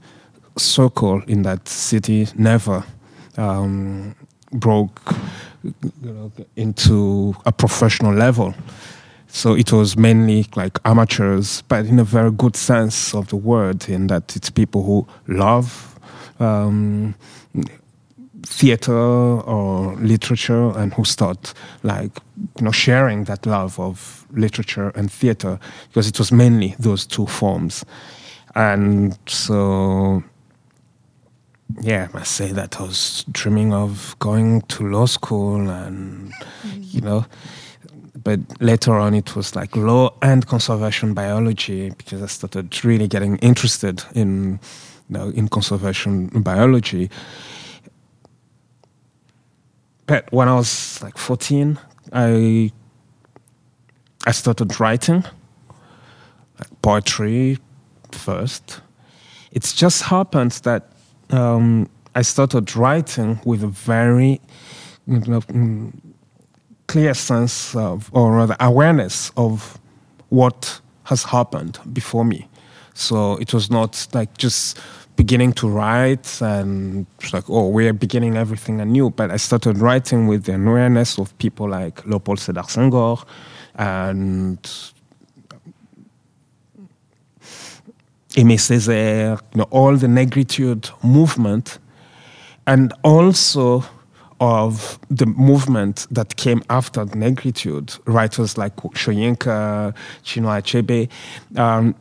circle 0.57 1.22
in 1.27 1.43
that 1.43 1.67
city 1.67 2.27
never 2.36 2.84
um, 3.38 4.15
broke 4.51 5.13
into 6.55 7.36
a 7.46 7.51
professional 7.51 8.13
level. 8.13 8.53
So 9.27 9.55
it 9.55 9.72
was 9.72 9.98
mainly 9.98 10.48
like 10.55 10.79
amateurs, 10.86 11.62
but 11.67 11.86
in 11.86 12.00
a 12.00 12.03
very 12.03 12.31
good 12.31 12.55
sense 12.55 13.13
of 13.13 13.27
the 13.27 13.36
word, 13.36 13.89
in 13.89 14.07
that 14.07 14.36
it's 14.36 14.50
people 14.50 14.84
who 14.84 15.07
love 15.27 16.00
um, 16.39 17.13
theater 18.50 18.94
or 18.94 19.96
literature 19.96 20.72
and 20.77 20.94
who 20.94 21.04
start 21.04 21.54
like 21.84 22.12
you 22.58 22.63
know 22.66 22.72
sharing 22.72 23.25
that 23.25 23.46
love 23.46 23.80
of 23.80 24.25
literature 24.32 24.92
and 24.96 25.12
theater 25.12 25.60
because 25.89 26.08
it 26.08 26.18
was 26.18 26.32
mainly 26.32 26.75
those 26.80 27.06
two 27.06 27.25
forms, 27.25 27.86
and 28.56 29.18
so 29.27 30.24
yeah, 31.82 32.08
I 32.10 32.18
must 32.18 32.32
say 32.32 32.51
that 32.54 32.80
I 32.80 32.84
was 32.84 33.25
dreaming 33.32 33.74
of 33.74 34.16
going 34.20 34.62
to 34.64 34.88
law 34.88 35.05
school 35.05 35.70
and, 35.70 36.31
mm-hmm. 36.31 36.81
you 36.81 37.01
know, 37.01 37.25
but 38.24 38.40
later 38.62 38.94
on 38.94 39.14
it 39.14 39.36
was 39.36 39.55
like 39.55 39.75
law 39.75 40.14
and 40.22 40.46
conservation 40.48 41.14
biology 41.14 41.92
because 41.92 42.22
I 42.22 42.27
started 42.27 42.83
really 42.83 43.07
getting 43.07 43.38
interested 43.38 44.03
in, 44.16 44.60
you 45.10 45.18
know, 45.18 45.29
in 45.29 45.48
conservation 45.50 46.27
biology. 46.42 47.10
But 50.07 50.31
when 50.31 50.48
I 50.48 50.55
was 50.55 51.01
like 51.03 51.17
14, 51.17 51.77
I 52.13 52.72
I 54.25 54.31
started 54.31 54.79
writing 54.79 55.24
like 56.59 56.81
poetry 56.81 57.59
first. 58.11 58.81
It 59.51 59.63
just 59.75 60.03
happened 60.03 60.51
that 60.63 60.91
um, 61.29 61.89
I 62.15 62.24
started 62.24 62.75
writing 62.75 63.39
with 63.46 63.63
a 63.63 63.67
very 63.67 64.41
you 65.05 65.20
know, 65.20 65.41
mm, 65.41 65.93
clear 66.87 67.13
sense 67.13 67.75
of, 67.75 68.09
or 68.13 68.35
rather 68.35 68.55
awareness 68.59 69.31
of 69.37 69.79
what 70.29 70.81
has 71.03 71.24
happened 71.24 71.79
before 71.93 72.25
me. 72.25 72.48
So 72.93 73.37
it 73.37 73.53
was 73.53 73.70
not 73.70 74.07
like 74.13 74.37
just 74.37 74.77
beginning 75.18 75.51
to 75.51 75.68
write 75.68 76.42
and 76.42 77.06
it's 77.20 77.34
like, 77.34 77.50
oh, 77.50 77.68
we're 77.68 77.92
beginning 77.92 78.38
everything 78.38 78.80
anew. 78.80 79.10
But 79.10 79.32
I 79.32 79.38
started 79.38 79.80
writing 79.80 80.27
with 80.27 80.46
the 80.46 80.56
awareness 80.56 81.18
of 81.18 81.38
people 81.40 81.68
like 81.70 82.06
Leopold 82.06 82.40
Sedar 82.40 82.68
Senghor 82.68 83.25
and 83.75 84.62
Aimé 88.38 88.58
Césaire, 88.58 89.42
you 89.53 89.58
know, 89.58 89.68
all 89.72 89.98
the 89.98 90.08
negritude 90.08 90.92
movement, 91.03 91.80
and 92.68 92.94
also 93.03 93.84
of 94.40 95.00
the 95.10 95.25
movement 95.25 96.06
that 96.12 96.36
came 96.36 96.62
after 96.70 97.06
negritude, 97.06 98.00
writers 98.06 98.56
like 98.58 98.75
Soyinka, 98.75 99.96
Chinua 100.24 100.62
Achebe. 100.62 101.10
Um, 101.60 101.96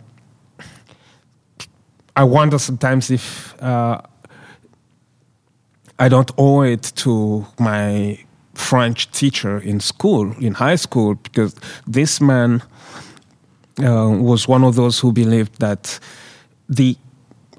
I 2.16 2.24
wonder 2.24 2.59
sometimes 2.59 3.11
if 3.11 3.55
uh, 3.62 4.00
I 5.98 6.09
don't 6.09 6.31
owe 6.38 6.62
it 6.62 6.92
to 6.96 7.46
my 7.59 8.18
French 8.55 9.11
teacher 9.11 9.59
in 9.59 9.81
school, 9.81 10.33
in 10.40 10.55
high 10.55 10.76
school, 10.76 11.14
because 11.16 11.55
this 11.87 12.20
man 12.20 12.62
uh, 13.83 14.09
was 14.09 14.48
one 14.48 14.64
of 14.64 14.76
those 14.76 14.98
who 14.98 15.12
believed 15.12 15.61
that 15.61 16.00
the 16.68 16.96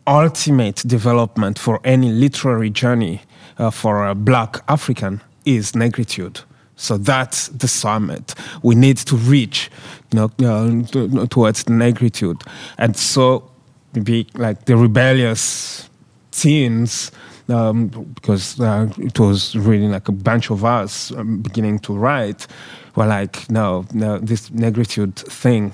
ultimate 0.08 0.78
development 0.88 1.60
for 1.60 1.80
any 1.84 2.12
literary 2.12 2.72
journey 2.72 3.22
uh, 3.60 3.70
for 3.70 4.08
a 4.08 4.16
black 4.16 4.58
African 4.68 5.22
is 5.46 5.74
negritude. 5.74 6.42
So 6.76 6.98
that's 6.98 7.50
the 7.50 7.68
summit. 7.68 8.36
We 8.64 8.76
need 8.76 8.98
to 8.98 9.16
reach 9.16 9.70
you 10.12 10.20
know, 10.20 10.26
uh, 10.40 11.26
towards 11.28 11.66
negritude. 11.66 12.48
And 12.78 12.96
so, 12.96 13.52
be 13.94 14.28
like 14.36 14.66
the 14.66 14.76
rebellious 14.76 15.90
teens, 16.32 17.12
um, 17.50 17.88
because 18.16 18.60
uh, 18.60 18.90
it 18.98 19.20
was 19.20 19.56
really 19.56 19.88
like 19.88 20.08
a 20.08 20.12
bunch 20.12 20.52
of 20.52 20.64
us 20.64 21.12
um, 21.12 21.42
beginning 21.42 21.80
to 21.80 21.94
write, 21.94 22.48
were 22.96 23.06
like, 23.06 23.50
no, 23.50 23.86
no, 23.94 24.18
this 24.20 24.50
negritude 24.50 25.16
thing 25.16 25.74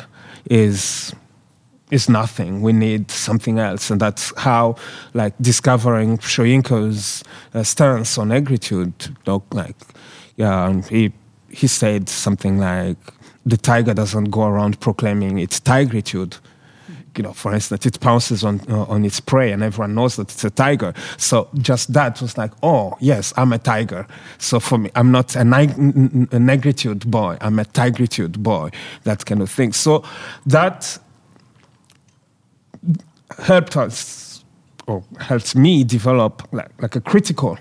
is 0.50 1.14
is 1.92 2.10
nothing. 2.10 2.62
We 2.62 2.74
need 2.74 3.12
something 3.12 3.60
else, 3.60 3.92
and 3.92 4.02
that's 4.02 4.34
how, 4.38 4.76
like, 5.14 5.34
discovering 5.40 6.18
Soyinka's 6.18 7.24
uh, 7.54 7.62
stance 7.64 8.18
on 8.18 8.30
negritude. 8.30 9.16
Like, 9.54 9.76
yeah, 10.36 10.82
he 10.90 11.12
he 11.50 11.68
said 11.68 12.10
something 12.10 12.58
like, 12.58 12.98
"The 13.46 13.58
tiger 13.58 13.94
doesn't 13.94 14.32
go 14.32 14.44
around 14.44 14.80
proclaiming 14.80 15.40
its 15.40 15.60
tigritude." 15.60 16.40
You 17.16 17.24
know, 17.24 17.34
for 17.34 17.54
instance, 17.54 17.86
it 17.86 18.00
pounces 18.00 18.44
on 18.44 18.62
uh, 18.70 18.84
on 18.84 19.06
its 19.06 19.20
prey, 19.20 19.52
and 19.52 19.62
everyone 19.62 19.94
knows 19.94 20.16
that 20.16 20.32
it's 20.32 20.44
a 20.44 20.50
tiger. 20.50 20.94
So 21.18 21.48
just 21.60 21.94
that 21.94 22.22
was 22.22 22.38
like, 22.38 22.52
oh 22.64 22.94
yes, 23.00 23.34
I'm 23.38 23.54
a 23.54 23.60
tiger. 23.60 24.08
So 24.40 24.60
for 24.60 24.78
me, 24.80 24.90
I'm 24.96 25.12
not 25.12 25.36
a, 25.36 25.42
a 25.42 25.44
negritude 25.44 27.06
boy. 27.06 27.38
I'm 27.40 27.60
a 27.60 27.66
tigritude 27.66 28.40
boy. 28.40 28.72
That 29.04 29.26
kind 29.26 29.42
of 29.42 29.52
thing. 29.52 29.74
So 29.74 30.04
that 30.48 30.98
helped 33.40 33.78
us 33.78 34.44
or 34.88 35.04
helped 35.20 35.56
me 35.56 35.84
develop 35.84 36.48
like, 36.52 36.70
like 36.82 36.96
a 36.96 37.02
critical 37.02 37.58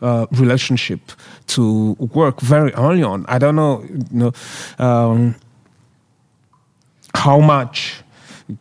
uh, 0.00 0.26
relationship 0.32 1.00
to 1.48 1.92
work 2.14 2.40
very 2.40 2.72
early 2.74 3.02
on. 3.02 3.24
I 3.28 3.38
don't 3.38 3.56
know, 3.56 3.84
you 3.84 4.04
know, 4.10 4.32
um, 4.78 5.36
how 7.14 7.40
much 7.40 8.02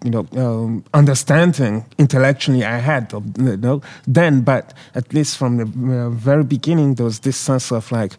you 0.03 0.11
know 0.11 0.27
um, 0.37 0.83
understanding 0.93 1.85
intellectually 1.97 2.63
I 2.63 2.77
had 2.77 3.13
of 3.13 3.23
you 3.37 3.57
know 3.57 3.81
then, 4.07 4.41
but 4.41 4.73
at 4.95 5.13
least 5.13 5.37
from 5.37 5.57
the 5.57 5.65
uh, 6.05 6.09
very 6.09 6.43
beginning, 6.43 6.95
there 6.95 7.05
was 7.05 7.19
this 7.19 7.37
sense 7.37 7.71
of 7.71 7.91
like, 7.91 8.13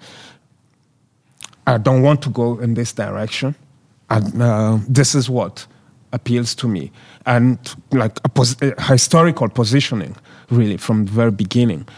I 1.66 1.78
don't 1.78 2.02
want 2.02 2.22
to 2.22 2.30
go 2.30 2.58
in 2.58 2.74
this 2.74 2.92
direction. 2.92 3.54
and 4.12 4.42
uh, 4.42 4.78
this 4.88 5.14
is 5.14 5.30
what 5.30 5.66
appeals 6.12 6.54
to 6.54 6.68
me, 6.68 6.92
and 7.24 7.58
like 7.92 8.18
a, 8.24 8.28
pos- 8.28 8.60
a 8.60 8.80
historical 8.82 9.48
positioning, 9.48 10.14
really 10.50 10.76
from 10.76 11.06
the 11.06 11.12
very 11.12 11.30
beginning. 11.30 11.88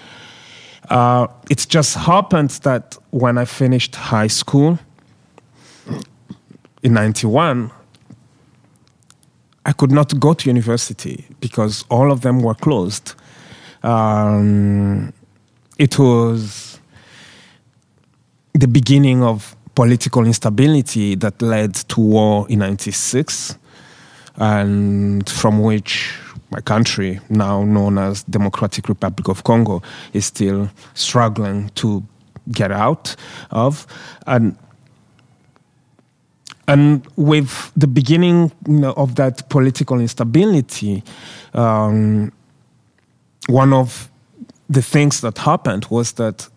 Uh, 0.91 1.27
it's 1.51 1.67
just 1.67 1.97
happened 1.97 2.51
that 2.63 2.97
when 3.11 3.37
I 3.39 3.45
finished 3.45 3.97
high 3.97 4.29
school 4.29 4.79
in 6.83 6.95
'91, 6.95 7.71
I 9.67 9.73
could 9.73 9.91
not 9.91 10.19
go 10.21 10.35
to 10.35 10.49
university 10.49 11.25
because 11.41 11.85
all 11.89 12.13
of 12.13 12.21
them 12.21 12.41
were 12.41 12.55
closed. 12.55 13.15
Um, 13.83 15.13
it 15.79 15.99
was 15.99 16.79
the 18.53 18.69
beginning 18.69 19.23
of 19.23 19.57
political 19.75 20.25
instability 20.25 21.15
that 21.17 21.41
led 21.43 21.75
to 21.75 22.01
war 22.01 22.47
in 22.49 22.61
96 22.61 23.59
and 24.37 25.29
from 25.29 25.61
which 25.63 26.17
my 26.51 26.61
country 26.61 27.21
now 27.29 27.65
known 27.65 27.99
as 27.99 28.23
democratic 28.25 28.89
republic 28.89 29.29
of 29.29 29.43
congo 29.45 29.83
is 30.13 30.27
still 30.27 30.71
struggling 30.95 31.69
to 31.71 32.05
get 32.53 32.71
out 32.71 33.17
of 33.51 33.87
and 34.27 34.57
and 36.67 37.07
with 37.17 37.71
the 37.77 37.87
beginning 37.87 38.51
you 38.67 38.81
know, 38.81 38.93
of 38.93 39.17
that 39.17 39.49
political 39.49 40.01
instability 40.01 41.03
um, 41.55 42.33
one 43.49 43.73
of 43.73 44.11
the 44.69 44.83
things 44.83 45.21
that 45.21 45.39
happened 45.39 45.87
was 45.91 46.13
that 46.13 46.49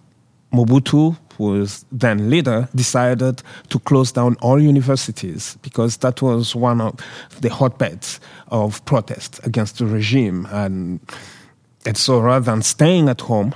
mobutu 0.54 1.18
who 1.38 1.44
was 1.44 1.86
then 1.92 2.30
leader, 2.30 2.68
decided 2.74 3.42
to 3.70 3.80
close 3.80 4.12
down 4.12 4.36
all 4.42 4.60
universities 4.60 5.58
because 5.62 5.98
that 5.98 6.22
was 6.22 6.56
one 6.56 6.82
of 6.82 6.96
the 7.42 7.50
hotbeds 7.50 8.20
of 8.48 8.84
protest 8.86 9.40
against 9.46 9.78
the 9.78 9.86
regime. 9.86 10.48
And, 10.52 11.00
and 11.86 11.96
so 11.96 12.20
rather 12.20 12.46
than 12.46 12.62
staying 12.64 13.08
at 13.08 13.22
home 13.22 13.54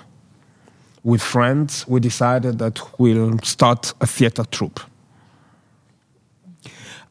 with 1.03 1.21
friends, 1.21 1.87
we 1.87 1.99
decided 1.99 2.59
that 2.59 2.79
we'll 2.99 3.39
start 3.39 3.93
a 3.99 4.05
theater 4.05 4.43
troupe. 4.45 4.79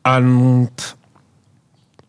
And 0.05 0.71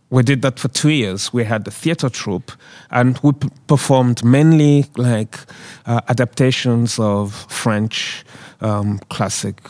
we 0.10 0.23
did 0.23 0.41
that 0.41 0.60
for 0.60 0.67
two 0.67 0.89
years. 0.89 1.34
We 1.34 1.43
had 1.43 1.67
a 1.67 1.71
theater 1.71 2.10
troupe, 2.10 2.51
and 2.89 3.17
we 3.23 3.32
p- 3.32 3.49
performed 3.67 4.23
mainly 4.23 4.86
like 4.97 5.39
uh, 5.86 6.01
adaptations 6.10 6.99
of 6.99 7.34
French 7.49 8.25
um, 8.62 8.99
classic 9.10 9.62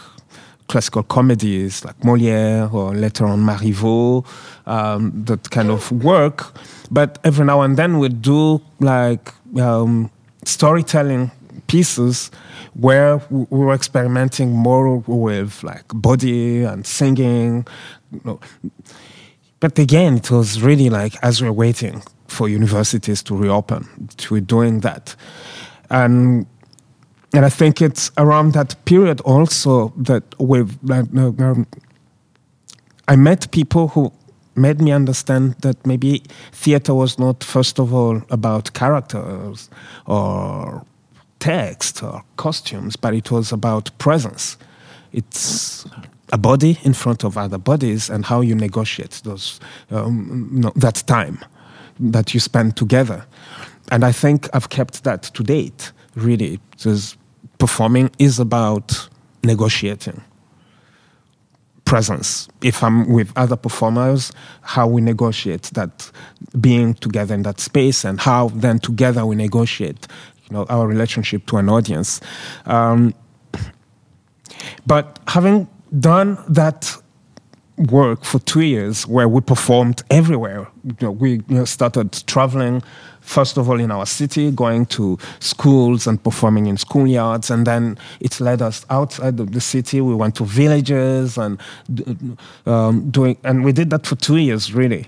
classical 0.67 1.03
comedies 1.03 1.83
like 1.83 1.97
Molière 1.99 2.73
or 2.73 2.95
later 2.95 3.25
on 3.25 3.41
Marivaux, 3.41 4.25
um, 4.65 5.11
that 5.25 5.49
kind 5.51 5.69
of 5.69 5.91
work. 5.91 6.57
But 6.89 7.19
every 7.25 7.45
now 7.45 7.61
and 7.61 7.75
then 7.75 7.99
we 7.99 8.07
do 8.07 8.61
like 8.79 9.33
um, 9.59 10.09
storytelling 10.45 11.29
pieces 11.67 12.31
where 12.73 13.21
we 13.29 13.45
were 13.49 13.73
experimenting 13.73 14.51
more 14.53 14.97
with 15.07 15.61
like 15.61 15.85
body 15.93 16.63
and 16.63 16.85
singing. 16.85 17.67
Know. 18.23 18.39
But 19.59 19.77
again, 19.79 20.17
it 20.17 20.31
was 20.31 20.61
really 20.61 20.89
like 20.89 21.15
as 21.21 21.41
we 21.41 21.49
we're 21.49 21.53
waiting 21.53 22.01
for 22.27 22.49
universities 22.49 23.21
to 23.23 23.35
reopen, 23.35 24.09
to 24.17 24.41
doing 24.41 24.79
that. 24.81 25.15
And 25.89 26.45
and 27.33 27.45
I 27.45 27.49
think 27.49 27.81
it's 27.81 28.11
around 28.17 28.53
that 28.53 28.75
period 28.85 29.21
also 29.21 29.93
that 29.97 30.23
with 30.39 30.77
um, 30.91 31.67
I 33.07 33.15
met 33.15 33.51
people 33.51 33.87
who 33.89 34.11
made 34.55 34.81
me 34.81 34.91
understand 34.91 35.55
that 35.61 35.85
maybe 35.85 36.23
theater 36.51 36.93
was 36.93 37.17
not 37.17 37.43
first 37.43 37.79
of 37.79 37.93
all 37.93 38.21
about 38.29 38.73
characters 38.73 39.69
or 40.05 40.85
text 41.39 42.03
or 42.03 42.23
costumes, 42.35 42.95
but 42.95 43.13
it 43.13 43.31
was 43.31 43.51
about 43.51 43.97
presence. 43.97 44.57
It's 45.13 45.85
a 46.31 46.37
body 46.37 46.79
in 46.83 46.93
front 46.93 47.23
of 47.23 47.37
other 47.37 47.57
bodies 47.57 48.09
and 48.09 48.25
how 48.25 48.41
you 48.41 48.55
negotiate 48.55 49.21
those 49.23 49.59
um, 49.89 50.49
no, 50.51 50.71
that 50.75 51.03
time 51.07 51.39
that 51.99 52.33
you 52.33 52.39
spend 52.39 52.75
together. 52.75 53.25
And 53.91 54.03
I 54.05 54.11
think 54.11 54.47
I've 54.53 54.69
kept 54.69 55.03
that 55.03 55.23
to 55.23 55.43
date. 55.43 55.91
Really, 56.15 56.59
because 56.71 57.15
performing 57.57 58.11
is 58.19 58.39
about 58.39 59.09
negotiating 59.43 60.21
presence. 61.85 62.47
If 62.61 62.83
I'm 62.83 63.11
with 63.11 63.31
other 63.35 63.57
performers, 63.57 64.31
how 64.61 64.87
we 64.87 65.01
negotiate 65.01 65.63
that 65.73 66.11
being 66.59 66.93
together 66.95 67.33
in 67.33 67.43
that 67.43 67.59
space, 67.59 68.05
and 68.05 68.19
how 68.19 68.49
then 68.49 68.79
together 68.79 69.25
we 69.25 69.35
negotiate, 69.35 70.07
you 70.45 70.55
know, 70.55 70.65
our 70.69 70.87
relationship 70.87 71.45
to 71.47 71.57
an 71.57 71.69
audience. 71.69 72.21
Um, 72.65 73.13
but 74.85 75.19
having 75.27 75.67
done 75.99 76.37
that 76.47 76.95
work 77.89 78.23
for 78.23 78.39
two 78.39 78.61
years, 78.61 79.07
where 79.07 79.27
we 79.27 79.41
performed 79.41 80.03
everywhere, 80.09 80.67
you 80.83 80.95
know, 81.01 81.11
we 81.11 81.31
you 81.31 81.43
know, 81.49 81.65
started 81.65 82.11
traveling 82.27 82.83
first 83.21 83.57
of 83.57 83.69
all 83.69 83.79
in 83.79 83.91
our 83.91 84.05
city, 84.05 84.51
going 84.51 84.85
to 84.87 85.17
schools 85.39 86.07
and 86.07 86.21
performing 86.23 86.65
in 86.65 86.75
schoolyards, 86.75 87.49
and 87.49 87.65
then 87.65 87.97
it 88.19 88.39
led 88.39 88.61
us 88.61 88.85
outside 88.89 89.39
of 89.39 89.51
the 89.51 89.61
city. 89.61 90.01
We 90.01 90.15
went 90.15 90.35
to 90.35 90.45
villages 90.45 91.37
and 91.37 91.59
um, 92.65 93.09
doing, 93.09 93.37
and 93.43 93.63
we 93.63 93.71
did 93.71 93.89
that 93.91 94.05
for 94.05 94.15
two 94.15 94.37
years 94.37 94.73
really. 94.73 95.07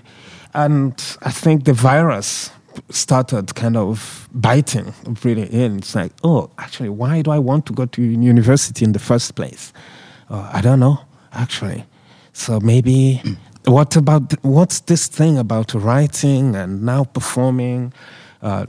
And 0.54 0.92
I 1.22 1.30
think 1.30 1.64
the 1.64 1.72
virus 1.72 2.50
started 2.90 3.54
kind 3.54 3.76
of 3.76 4.28
biting 4.32 4.94
really 5.22 5.52
in. 5.52 5.78
It's 5.78 5.94
like, 5.94 6.12
oh, 6.22 6.50
actually, 6.58 6.88
why 6.88 7.22
do 7.22 7.30
I 7.30 7.38
want 7.38 7.66
to 7.66 7.72
go 7.72 7.86
to 7.86 8.02
university 8.02 8.84
in 8.84 8.92
the 8.92 8.98
first 8.98 9.34
place? 9.34 9.72
Uh, 10.30 10.50
I 10.52 10.60
don't 10.60 10.80
know, 10.80 11.00
actually. 11.32 11.84
So 12.32 12.60
maybe 12.60 13.20
what 13.64 13.96
about 13.96 14.32
what's 14.44 14.80
this 14.80 15.06
thing 15.06 15.38
about 15.38 15.74
writing 15.74 16.56
and 16.56 16.82
now 16.82 17.04
performing? 17.04 17.92
Uh, 18.42 18.66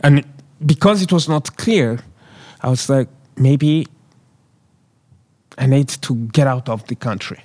and 0.00 0.24
because 0.64 1.02
it 1.02 1.12
was 1.12 1.28
not 1.28 1.56
clear 1.56 1.98
i 2.62 2.68
was 2.68 2.88
like 2.88 3.08
maybe 3.36 3.86
i 5.58 5.66
need 5.66 5.88
to 5.88 6.14
get 6.32 6.46
out 6.46 6.68
of 6.68 6.86
the 6.86 6.94
country. 6.94 7.40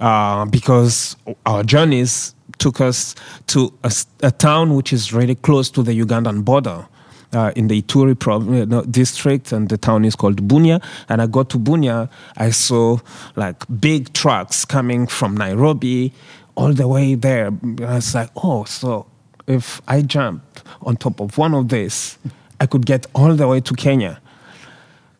Uh, 0.00 0.44
because 0.46 1.16
our 1.46 1.62
journeys 1.62 2.34
took 2.58 2.80
us 2.80 3.14
to 3.46 3.72
a, 3.84 3.92
a, 4.24 4.30
town 4.32 4.74
which 4.74 4.92
is 4.92 5.12
really 5.12 5.36
close 5.36 5.70
to 5.70 5.84
the 5.84 5.92
ugandan 5.92 6.44
border 6.44 6.84
uh, 7.34 7.52
in 7.56 7.68
the 7.68 7.82
Ituri 7.82 8.72
uh, 8.72 8.82
district, 8.90 9.52
and 9.52 9.68
the 9.68 9.78
town 9.78 10.04
is 10.04 10.16
called 10.16 10.46
Bunia. 10.48 10.82
And 11.08 11.20
I 11.20 11.26
got 11.26 11.50
to 11.50 11.58
Bunia, 11.58 12.08
I 12.36 12.50
saw 12.50 12.98
like 13.36 13.64
big 13.80 14.12
trucks 14.12 14.64
coming 14.64 15.06
from 15.06 15.36
Nairobi 15.36 16.12
all 16.56 16.72
the 16.72 16.88
way 16.88 17.14
there. 17.14 17.48
And 17.48 17.80
I 17.80 17.96
was 17.96 18.14
like, 18.14 18.30
oh, 18.36 18.64
so 18.64 19.06
if 19.46 19.80
I 19.88 20.02
jumped 20.02 20.62
on 20.82 20.96
top 20.96 21.20
of 21.20 21.36
one 21.38 21.54
of 21.54 21.68
these, 21.68 22.18
I 22.60 22.66
could 22.66 22.86
get 22.86 23.06
all 23.14 23.34
the 23.34 23.48
way 23.48 23.60
to 23.60 23.74
Kenya. 23.74 24.20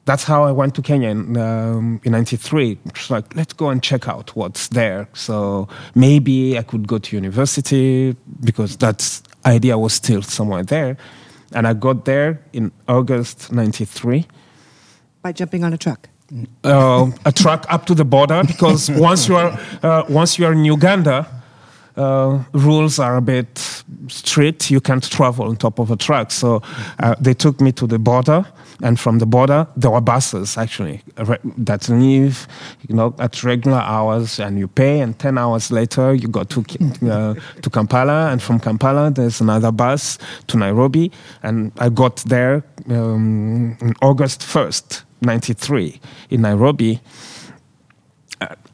That's 0.07 0.25
how 0.25 0.45
I 0.45 0.53
went 0.53 0.75
to 0.75 0.83
Kenya 0.83 1.09
in, 1.09 1.37
um, 1.39 2.01
in 2.05 2.13
93. 2.13 2.79
It's 2.87 3.11
like, 3.11 3.35
let's 3.35 3.55
go 3.55 3.71
and 3.71 3.83
check 3.83 4.07
out 4.07 4.37
what's 4.37 4.69
there. 4.69 5.09
So 5.15 5.67
maybe 5.95 6.59
I 6.59 6.63
could 6.63 6.87
go 6.87 6.99
to 6.99 7.17
university 7.17 8.15
because 8.43 8.77
that 8.79 9.23
idea 9.47 9.79
was 9.79 9.95
still 9.95 10.21
somewhere 10.23 10.63
there. 10.63 10.99
And 11.55 11.67
I 11.67 11.73
got 11.73 12.05
there 12.05 12.41
in 12.53 12.73
August 12.89 13.53
93. 13.53 14.27
By 15.23 15.33
jumping 15.33 15.65
on 15.65 15.73
a 15.73 15.79
truck? 15.79 16.09
Uh, 16.65 17.11
a 17.25 17.33
truck 17.33 17.65
up 17.69 17.87
to 17.87 17.95
the 17.95 18.05
border 18.05 18.43
because 18.45 18.91
once 18.91 19.29
you 19.29 19.37
are, 19.37 19.59
uh, 19.83 20.03
once 20.09 20.39
you 20.39 20.47
are 20.47 20.53
in 20.53 20.65
Uganda, 20.65 21.27
uh, 21.97 22.43
rules 22.53 22.99
are 22.99 23.17
a 23.17 23.23
bit 23.23 23.74
strict. 24.09 24.71
You 24.71 24.81
can't 24.81 25.09
travel 25.11 25.47
on 25.47 25.57
top 25.57 25.79
of 25.79 25.91
a 25.91 25.97
truck. 25.97 26.31
So 26.31 26.63
uh, 27.01 27.15
they 27.21 27.35
took 27.35 27.61
me 27.61 27.73
to 27.73 27.87
the 27.87 27.99
border, 27.99 28.47
and 28.83 28.99
from 28.99 29.19
the 29.19 29.27
border 29.27 29.67
there 29.77 29.91
were 29.91 30.01
buses 30.01 30.57
actually 30.57 31.03
that 31.59 31.89
leave, 31.89 32.47
you 32.89 32.95
know, 32.95 33.15
at 33.19 33.43
regular 33.45 33.79
hours, 33.79 34.41
and 34.41 34.59
you 34.59 34.69
pay. 34.69 35.01
And 35.01 35.19
ten 35.19 35.39
hours 35.39 35.71
later, 35.71 36.15
you 36.15 36.29
go 36.29 36.45
to 36.45 36.61
uh, 37.11 37.35
to 37.63 37.71
Kampala, 37.71 38.31
and 38.31 38.43
from 38.43 38.59
Kampala 38.59 39.11
there's 39.11 39.41
another 39.41 39.73
bus 39.73 40.19
to 40.49 40.57
Nairobi. 40.57 41.11
And 41.43 41.73
I 41.79 41.89
got 41.89 42.17
there 42.27 42.65
um, 42.91 43.77
August 44.03 44.43
first, 44.43 45.05
'93, 45.21 46.01
in 46.31 46.43
Nairobi. 46.43 47.01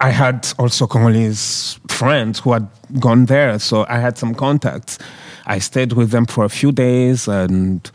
I 0.01 0.11
had 0.11 0.49
also 0.59 0.87
Congolese 0.87 1.79
friends 1.89 2.41
who 2.41 2.53
had 2.53 2.69
gone 2.99 3.27
there, 3.27 3.59
so 3.59 3.87
I 3.89 3.99
had 3.99 4.17
some 4.19 4.35
contacts. 4.35 4.99
I 5.47 5.59
stayed 5.59 5.93
with 5.93 6.11
them 6.11 6.27
for 6.27 6.45
a 6.45 6.49
few 6.49 6.73
days, 6.73 7.29
and 7.29 7.91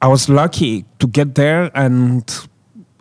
I 0.00 0.08
was 0.08 0.28
lucky 0.28 0.84
to 0.98 1.06
get 1.06 1.34
there. 1.34 1.70
And 1.74 2.24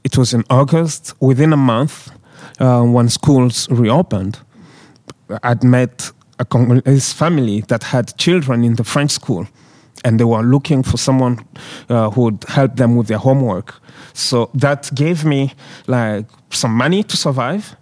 it 0.04 0.18
was 0.18 0.34
in 0.34 0.44
August. 0.50 1.14
Within 1.20 1.54
a 1.54 1.58
month, 1.58 2.12
uh, 2.60 2.84
when 2.84 3.10
schools 3.10 3.70
reopened, 3.70 4.40
I'd 5.44 5.64
met 5.64 6.12
a, 6.40 6.46
his 6.86 7.14
family 7.14 7.62
that 7.68 7.84
had 7.84 8.16
children 8.18 8.64
in 8.64 8.76
the 8.76 8.84
French 8.84 9.12
school, 9.12 9.48
and 10.08 10.22
they 10.22 10.24
were 10.24 10.42
looking 10.42 10.84
for 10.84 10.98
someone 10.98 11.46
uh, 11.90 12.10
who 12.12 12.22
would 12.22 12.46
help 12.48 12.78
them 12.78 12.96
with 12.96 13.08
their 13.08 13.18
homework. 13.18 13.76
So 14.14 14.50
that 14.54 14.90
gave 14.96 15.26
me 15.26 15.54
like 15.88 16.26
some 16.50 16.74
money 16.74 17.04
to 17.04 17.18
survive. 17.18 17.76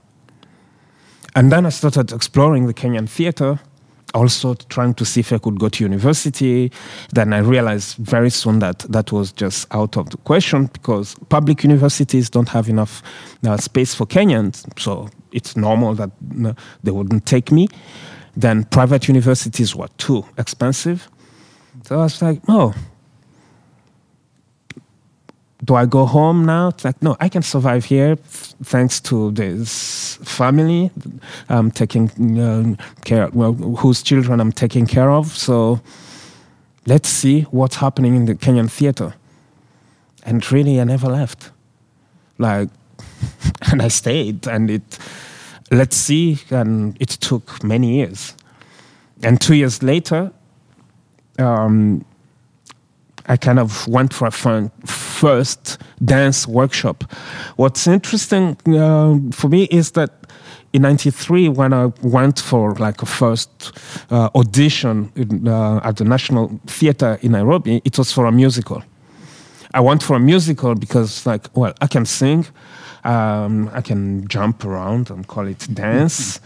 And 1.35 1.51
then 1.51 1.67
I 1.67 1.69
started 1.69 2.11
exploring 2.11 2.65
the 2.65 2.73
Kenyan 2.73 3.07
theater, 3.07 3.59
also 4.15 4.55
trying 4.55 4.95
to 4.95 5.05
see 5.05 5.19
if 5.19 5.31
I 5.31 5.37
could 5.37 5.59
go 5.59 5.69
to 5.69 5.83
university. 5.83 6.71
Then 7.13 7.31
I 7.31 7.39
realized 7.39 7.97
very 7.97 8.31
soon 8.31 8.57
that 8.59 8.79
that 8.89 9.11
was 9.11 9.31
just 9.31 9.67
out 9.71 9.95
of 9.95 10.09
the 10.09 10.17
question 10.17 10.65
because 10.73 11.15
public 11.29 11.63
universities 11.63 12.31
don't 12.31 12.49
have 12.49 12.67
enough 12.69 13.03
uh, 13.47 13.57
space 13.57 13.93
for 13.93 14.07
Kenyans. 14.07 14.65
So 14.79 15.09
it's 15.31 15.55
normal 15.55 15.93
that 15.93 16.09
uh, 16.43 16.53
they 16.81 16.91
wouldn't 16.91 17.27
take 17.27 17.51
me. 17.51 17.67
Then 18.35 18.63
private 18.63 19.07
universities 19.07 19.75
were 19.75 19.89
too 19.97 20.25
expensive. 20.39 21.07
So 21.85 21.99
I 21.99 22.03
was 22.03 22.19
like, 22.19 22.41
oh, 22.47 22.73
do 25.63 25.75
I 25.75 25.85
go 25.85 26.07
home 26.07 26.43
now? 26.43 26.69
It's 26.69 26.83
like, 26.83 26.99
no, 27.03 27.15
I 27.19 27.29
can 27.29 27.43
survive 27.43 27.85
here 27.85 28.15
thanks 28.15 28.99
to 29.01 29.29
this 29.31 30.17
family 30.23 30.89
I'm 31.47 31.69
taking 31.69 32.39
uh, 32.39 32.75
care 33.03 33.29
well, 33.33 33.53
whose 33.53 34.01
children 34.01 34.39
I'm 34.39 34.51
taking 34.51 34.87
care 34.87 35.11
of. 35.11 35.27
So 35.27 35.79
let's 36.87 37.07
see 37.07 37.41
what's 37.51 37.75
happening 37.75 38.15
in 38.15 38.25
the 38.25 38.33
Kenyan 38.33 38.69
theater. 38.69 39.13
And 40.23 40.51
really, 40.51 40.81
I 40.81 40.85
never 40.85 41.07
left. 41.07 41.51
Like, 42.39 42.69
and 43.71 43.83
I 43.83 43.89
stayed, 43.89 44.47
and 44.47 44.71
it, 44.71 44.97
let's 45.69 45.95
see, 45.95 46.39
and 46.49 46.97
it 46.99 47.09
took 47.09 47.63
many 47.63 47.97
years. 47.97 48.33
And 49.21 49.39
two 49.39 49.53
years 49.53 49.83
later, 49.83 50.31
um, 51.39 52.05
I 53.27 53.37
kind 53.37 53.59
of 53.59 53.87
went 53.87 54.13
for 54.13 54.27
a 54.27 54.31
fun, 54.31 54.71
first 54.85 55.81
dance 56.03 56.47
workshop. 56.47 57.03
What's 57.55 57.87
interesting 57.87 58.57
uh, 58.67 59.17
for 59.31 59.49
me 59.49 59.63
is 59.71 59.91
that 59.91 60.11
in 60.73 60.83
'93, 60.83 61.49
when 61.49 61.73
I 61.73 61.85
went 62.03 62.39
for 62.39 62.75
like 62.75 63.01
a 63.01 63.05
first 63.05 63.71
uh, 64.11 64.29
audition 64.35 65.11
in, 65.15 65.47
uh, 65.47 65.79
at 65.83 65.97
the 65.97 66.03
National 66.03 66.59
Theatre 66.67 67.17
in 67.21 67.31
Nairobi, 67.31 67.81
it 67.83 67.97
was 67.97 68.11
for 68.11 68.25
a 68.25 68.31
musical. 68.31 68.83
I 69.73 69.79
went 69.79 70.03
for 70.03 70.15
a 70.15 70.19
musical 70.19 70.75
because, 70.75 71.25
like, 71.25 71.47
well, 71.55 71.73
I 71.81 71.87
can 71.87 72.05
sing, 72.05 72.45
um, 73.03 73.69
I 73.73 73.81
can 73.81 74.27
jump 74.27 74.63
around 74.63 75.09
and 75.09 75.27
call 75.27 75.47
it 75.47 75.67
dance. 75.73 76.39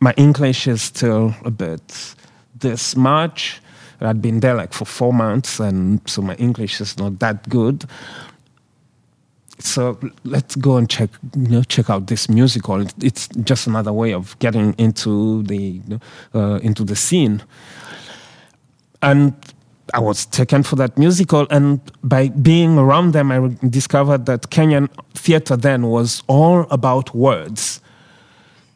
My 0.00 0.12
English 0.16 0.68
is 0.68 0.82
still 0.82 1.34
a 1.44 1.50
bit 1.50 2.14
this 2.54 2.96
much 2.96 3.60
I'd 4.00 4.20
been 4.20 4.40
there 4.40 4.54
like 4.54 4.72
for 4.72 4.84
four 4.84 5.12
months, 5.12 5.60
and 5.60 6.00
so 6.06 6.22
my 6.22 6.34
English 6.34 6.80
is 6.80 6.98
not 6.98 7.18
that 7.20 7.48
good. 7.48 7.84
So 9.58 9.98
let's 10.24 10.54
go 10.54 10.76
and 10.76 10.88
check, 10.88 11.08
you 11.34 11.48
know, 11.48 11.62
check 11.62 11.88
out 11.88 12.08
this 12.08 12.28
musical. 12.28 12.86
It's 13.00 13.28
just 13.28 13.66
another 13.66 13.92
way 13.92 14.12
of 14.12 14.38
getting 14.38 14.74
into 14.74 15.42
the 15.44 15.80
uh, 16.34 16.60
into 16.62 16.84
the 16.84 16.94
scene. 16.94 17.42
And 19.00 19.34
I 19.94 20.00
was 20.00 20.26
taken 20.26 20.62
for 20.62 20.76
that 20.76 20.98
musical, 20.98 21.46
and 21.50 21.80
by 22.02 22.28
being 22.28 22.76
around 22.76 23.12
them, 23.12 23.30
I 23.32 23.56
discovered 23.68 24.26
that 24.26 24.50
Kenyan 24.50 24.88
theater 25.14 25.56
then 25.56 25.86
was 25.86 26.22
all 26.26 26.66
about 26.70 27.14
words, 27.14 27.80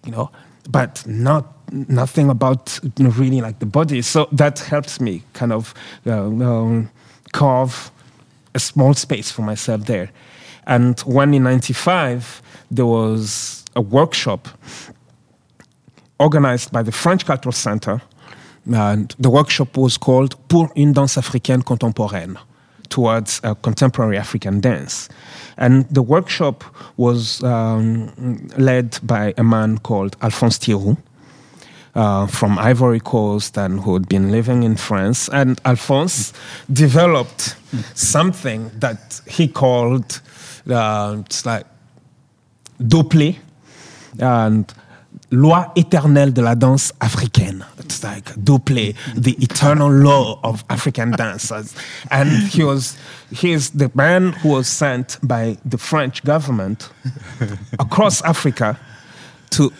you 0.07 0.13
know, 0.13 0.31
but 0.71 1.05
not 1.07 1.60
nothing 1.71 2.31
about 2.31 2.79
you 2.97 3.05
know, 3.05 3.11
really 3.11 3.41
like 3.41 3.59
the 3.59 3.67
body. 3.67 4.03
So 4.03 4.29
that 4.33 4.59
helps 4.59 5.01
me 5.01 5.23
kind 5.33 5.53
of 5.53 5.75
uh, 6.07 6.27
um, 6.27 6.91
carve 7.33 7.91
a 8.55 8.59
small 8.59 8.95
space 8.95 9.31
for 9.31 9.43
myself 9.43 9.87
there. 9.87 10.11
And 10.67 11.01
when 11.01 11.35
in 11.35 11.45
95, 11.45 12.43
there 12.71 12.87
was 12.87 13.65
a 13.77 13.81
workshop 13.81 14.49
organized 16.19 16.71
by 16.71 16.83
the 16.83 16.93
French 16.93 17.25
Cultural 17.25 17.53
Center. 17.53 18.01
And 18.73 19.15
the 19.19 19.31
workshop 19.31 19.77
was 19.77 19.97
called 19.97 20.37
Pour 20.49 20.71
une 20.77 20.93
danse 20.93 21.17
africaine 21.17 21.65
contemporaine, 21.65 22.39
towards 22.91 23.41
a 23.43 23.55
contemporary 23.55 24.19
African 24.19 24.61
dance. 24.61 25.09
And 25.57 25.89
the 25.89 26.03
workshop 26.03 26.65
was 26.97 27.43
um, 27.43 28.49
led 28.59 28.99
by 29.03 29.35
a 29.39 29.43
man 29.43 29.79
called 29.79 30.17
Alphonse 30.21 30.59
Tierou, 30.59 30.97
uh, 31.95 32.27
from 32.27 32.59
Ivory 32.59 33.01
Coast 33.01 33.57
and 33.57 33.81
who 33.81 33.95
had 33.95 34.09
been 34.09 34.31
living 34.31 34.63
in 34.63 34.77
France. 34.77 35.29
And 35.29 35.61
Alphonse 35.65 36.33
developed 36.73 37.57
something 37.95 38.71
that 38.79 39.21
he 39.27 39.49
called 39.49 40.21
uh, 40.69 41.17
it's 41.25 41.47
like 41.47 41.67
Dooplé 42.81 43.37
and 44.19 44.73
loi 45.31 45.65
éternelle 45.77 46.33
de 46.33 46.43
la 46.43 46.55
danse 46.55 46.93
africaine. 47.01 47.65
It's 47.79 48.03
like 48.03 48.35
Dooplé, 48.37 48.95
the 49.15 49.33
eternal 49.43 49.91
law 49.91 50.41
of 50.43 50.65
African 50.69 51.13
dancers. 51.13 51.75
And 52.11 52.31
he 52.31 52.65
was 52.65 52.97
he's 53.31 53.71
the 53.71 53.91
man 53.95 54.33
who 54.33 54.51
was 54.51 54.69
sent 54.69 55.19
by 55.23 55.57
the 55.65 55.79
French 55.79 56.25
government 56.25 56.91
across 57.79 58.23
Africa 58.23 58.79
to 59.51 59.73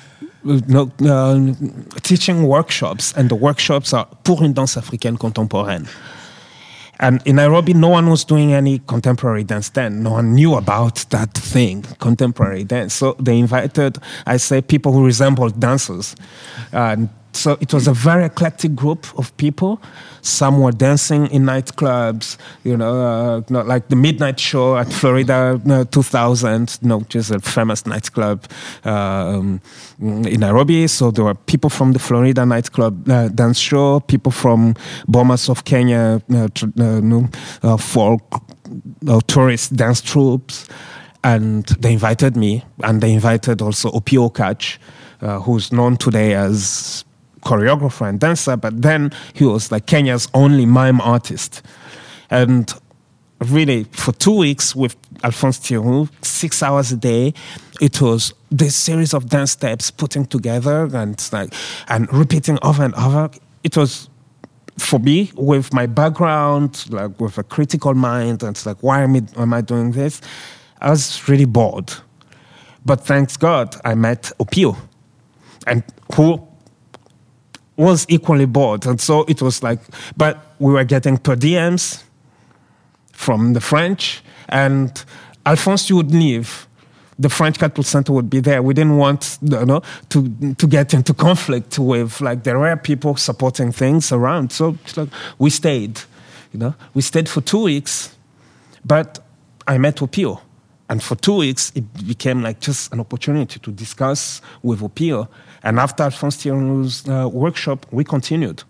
no, 0.45 0.91
uh, 1.07 1.55
teaching 2.03 2.47
workshops, 2.47 3.13
and 3.17 3.29
the 3.29 3.35
workshops 3.35 3.93
are 3.93 4.07
pour 4.25 4.43
une 4.43 4.53
danse 4.53 4.77
africaine 4.77 5.19
contemporaine. 5.19 5.87
And 7.01 7.23
in 7.25 7.37
Nairobi, 7.37 7.73
no 7.73 7.89
one 7.89 8.11
was 8.11 8.25
doing 8.25 8.53
any 8.53 8.79
contemporary 8.81 9.43
dance 9.43 9.71
then. 9.71 10.03
No 10.03 10.11
one 10.13 10.35
knew 10.35 10.55
about 10.55 10.97
that 11.11 11.33
thing, 11.33 11.83
contemporary 11.99 12.63
dance. 12.63 12.93
So 12.93 13.17
they 13.19 13.39
invited, 13.39 13.99
I 14.27 14.37
say, 14.37 14.61
people 14.61 14.93
who 14.93 15.05
resembled 15.07 15.59
dancers. 15.59 16.15
So 17.33 17.57
it 17.61 17.73
was 17.73 17.87
a 17.87 17.93
very 17.93 18.25
eclectic 18.25 18.75
group 18.75 19.07
of 19.19 19.37
people. 19.37 19.81
Some 20.23 20.61
were 20.61 20.73
dancing 20.73 21.27
in 21.29 21.45
nightclubs, 21.45 22.37
you 22.65 22.77
know, 22.77 23.43
uh, 23.51 23.65
like 23.65 23.89
the 23.89 23.97
Midnight 23.97 24.39
Show 24.39 24.77
at 24.77 24.93
Florida 24.93 25.61
uh, 25.71 25.85
2000, 25.85 26.79
you 26.83 26.89
know, 26.89 26.99
which 26.99 27.17
is 27.17 27.31
a 27.31 27.39
famous 27.41 27.87
nightclub 27.87 28.45
um, 28.85 29.61
in 30.01 30.41
Nairobi. 30.41 30.87
So 30.89 31.11
there 31.11 31.25
were 31.25 31.35
people 31.35 31.71
from 31.71 31.93
the 31.93 31.99
Florida 31.99 32.45
nightclub 32.45 33.09
uh, 33.09 33.29
dance 33.29 33.59
show, 33.59 34.01
people 34.01 34.33
from 34.33 34.75
Bomas 35.09 35.49
of 35.49 35.65
Kenya, 35.65 36.21
uh, 36.33 36.49
uh, 36.79 37.23
uh, 37.63 37.77
folk 37.77 38.23
tourist 39.27 39.77
dance 39.77 40.01
troops. 40.01 40.69
And 41.23 41.67
they 41.81 41.93
invited 41.93 42.35
me, 42.35 42.65
and 42.83 43.03
they 43.03 43.13
invited 43.13 43.61
also 43.61 43.91
Opiyo 43.91 44.31
Okach, 44.31 44.79
who's 45.45 45.71
known 45.71 45.99
today 45.99 46.33
as 46.33 47.05
choreographer 47.43 48.09
and 48.09 48.21
dancer, 48.21 48.57
but 48.57 48.83
then 48.83 49.13
he 49.35 49.45
was 49.45 49.73
like 49.73 49.87
Kenya's 49.87 50.29
only 50.35 50.67
mime 50.67 51.01
artist. 51.01 51.63
And 52.31 52.73
really, 53.41 53.85
for 53.85 54.13
two 54.13 54.37
weeks 54.37 54.77
with 54.77 54.97
Alphonse 55.25 55.59
Tierou, 55.59 56.09
six 56.23 56.63
hours 56.63 56.93
a 56.93 56.97
day, 56.97 57.35
it 57.81 58.01
was 58.01 58.33
this 58.51 58.77
series 58.77 59.15
of 59.15 59.29
dance 59.29 59.53
steps 59.53 59.91
putting 59.91 60.27
together 60.27 60.89
and 60.95 61.29
like 61.33 61.53
and 61.89 62.13
repeating 62.13 62.59
over 62.63 62.85
and 62.85 62.95
over. 62.95 63.31
It 63.65 63.77
was 63.77 64.09
for 64.79 64.99
me 64.99 65.31
with 65.35 65.73
my 65.73 65.87
background, 65.87 66.87
like 66.91 67.19
with 67.21 67.39
a 67.39 67.43
critical 67.43 67.95
mind, 67.95 68.43
and 68.43 68.57
it's 68.57 68.67
like, 68.67 68.83
why 68.83 69.03
am 69.03 69.17
I, 69.17 69.23
am 69.41 69.53
I 69.53 69.61
doing 69.61 69.93
this? 69.93 70.21
I 70.81 70.91
was 70.91 71.29
really 71.29 71.45
bored. 71.45 71.93
But 72.85 73.03
thanks 73.03 73.37
God, 73.37 73.77
I 73.85 73.95
met 73.95 74.33
Opiyo, 74.39 74.77
and 75.67 75.85
who 76.15 76.47
was 77.81 78.05
equally 78.09 78.47
bored. 78.47 78.87
And 78.87 79.01
so 79.01 79.25
it 79.27 79.41
was 79.41 79.63
like, 79.63 79.81
but 80.17 80.55
we 80.59 80.73
were 80.73 80.85
getting 80.85 81.17
per 81.17 81.35
diems 81.35 82.03
from 83.13 83.55
the 83.55 83.61
French, 83.61 84.23
and 84.49 85.05
Alphonse 85.47 85.91
would 85.91 86.11
leave. 86.11 86.67
The 87.19 87.29
French 87.29 87.59
Cultural 87.59 87.85
Center 87.85 88.13
would 88.13 88.31
be 88.31 88.41
there. 88.41 88.63
We 88.63 88.73
didn't 88.73 88.97
want 88.97 89.39
you 89.43 89.65
know, 89.67 89.83
to, 90.09 90.55
to 90.55 90.67
get 90.67 90.95
into 90.95 91.13
conflict 91.13 91.79
with, 91.79 92.21
like, 92.21 92.45
there 92.45 92.59
were 92.59 92.77
people 92.77 93.17
supporting 93.17 93.73
things 93.73 94.13
around. 94.13 94.53
So 94.53 94.77
like, 94.97 95.09
we 95.39 95.51
stayed, 95.51 96.01
you 96.53 96.59
know. 96.59 96.75
We 96.95 97.03
stayed 97.03 97.29
for 97.29 97.43
two 97.43 97.63
weeks, 97.63 98.17
but 98.85 99.19
I 99.67 99.79
met 99.79 99.97
Opiyo. 99.97 100.41
And 100.89 101.03
for 101.03 101.15
two 101.15 101.37
weeks, 101.37 101.73
it 101.75 101.85
became 102.07 102.43
like 102.43 102.61
just 102.61 102.93
an 102.93 103.01
opportunity 103.01 103.61
to 103.61 103.71
discuss 103.71 104.41
with 104.63 104.81
Opiyo 104.81 105.29
and 105.63 105.79
after 105.79 106.05
Alphonse 106.05 106.47
uh, 106.47 107.29
workshop, 107.33 107.87
we 107.91 108.05
continued. 108.05 108.63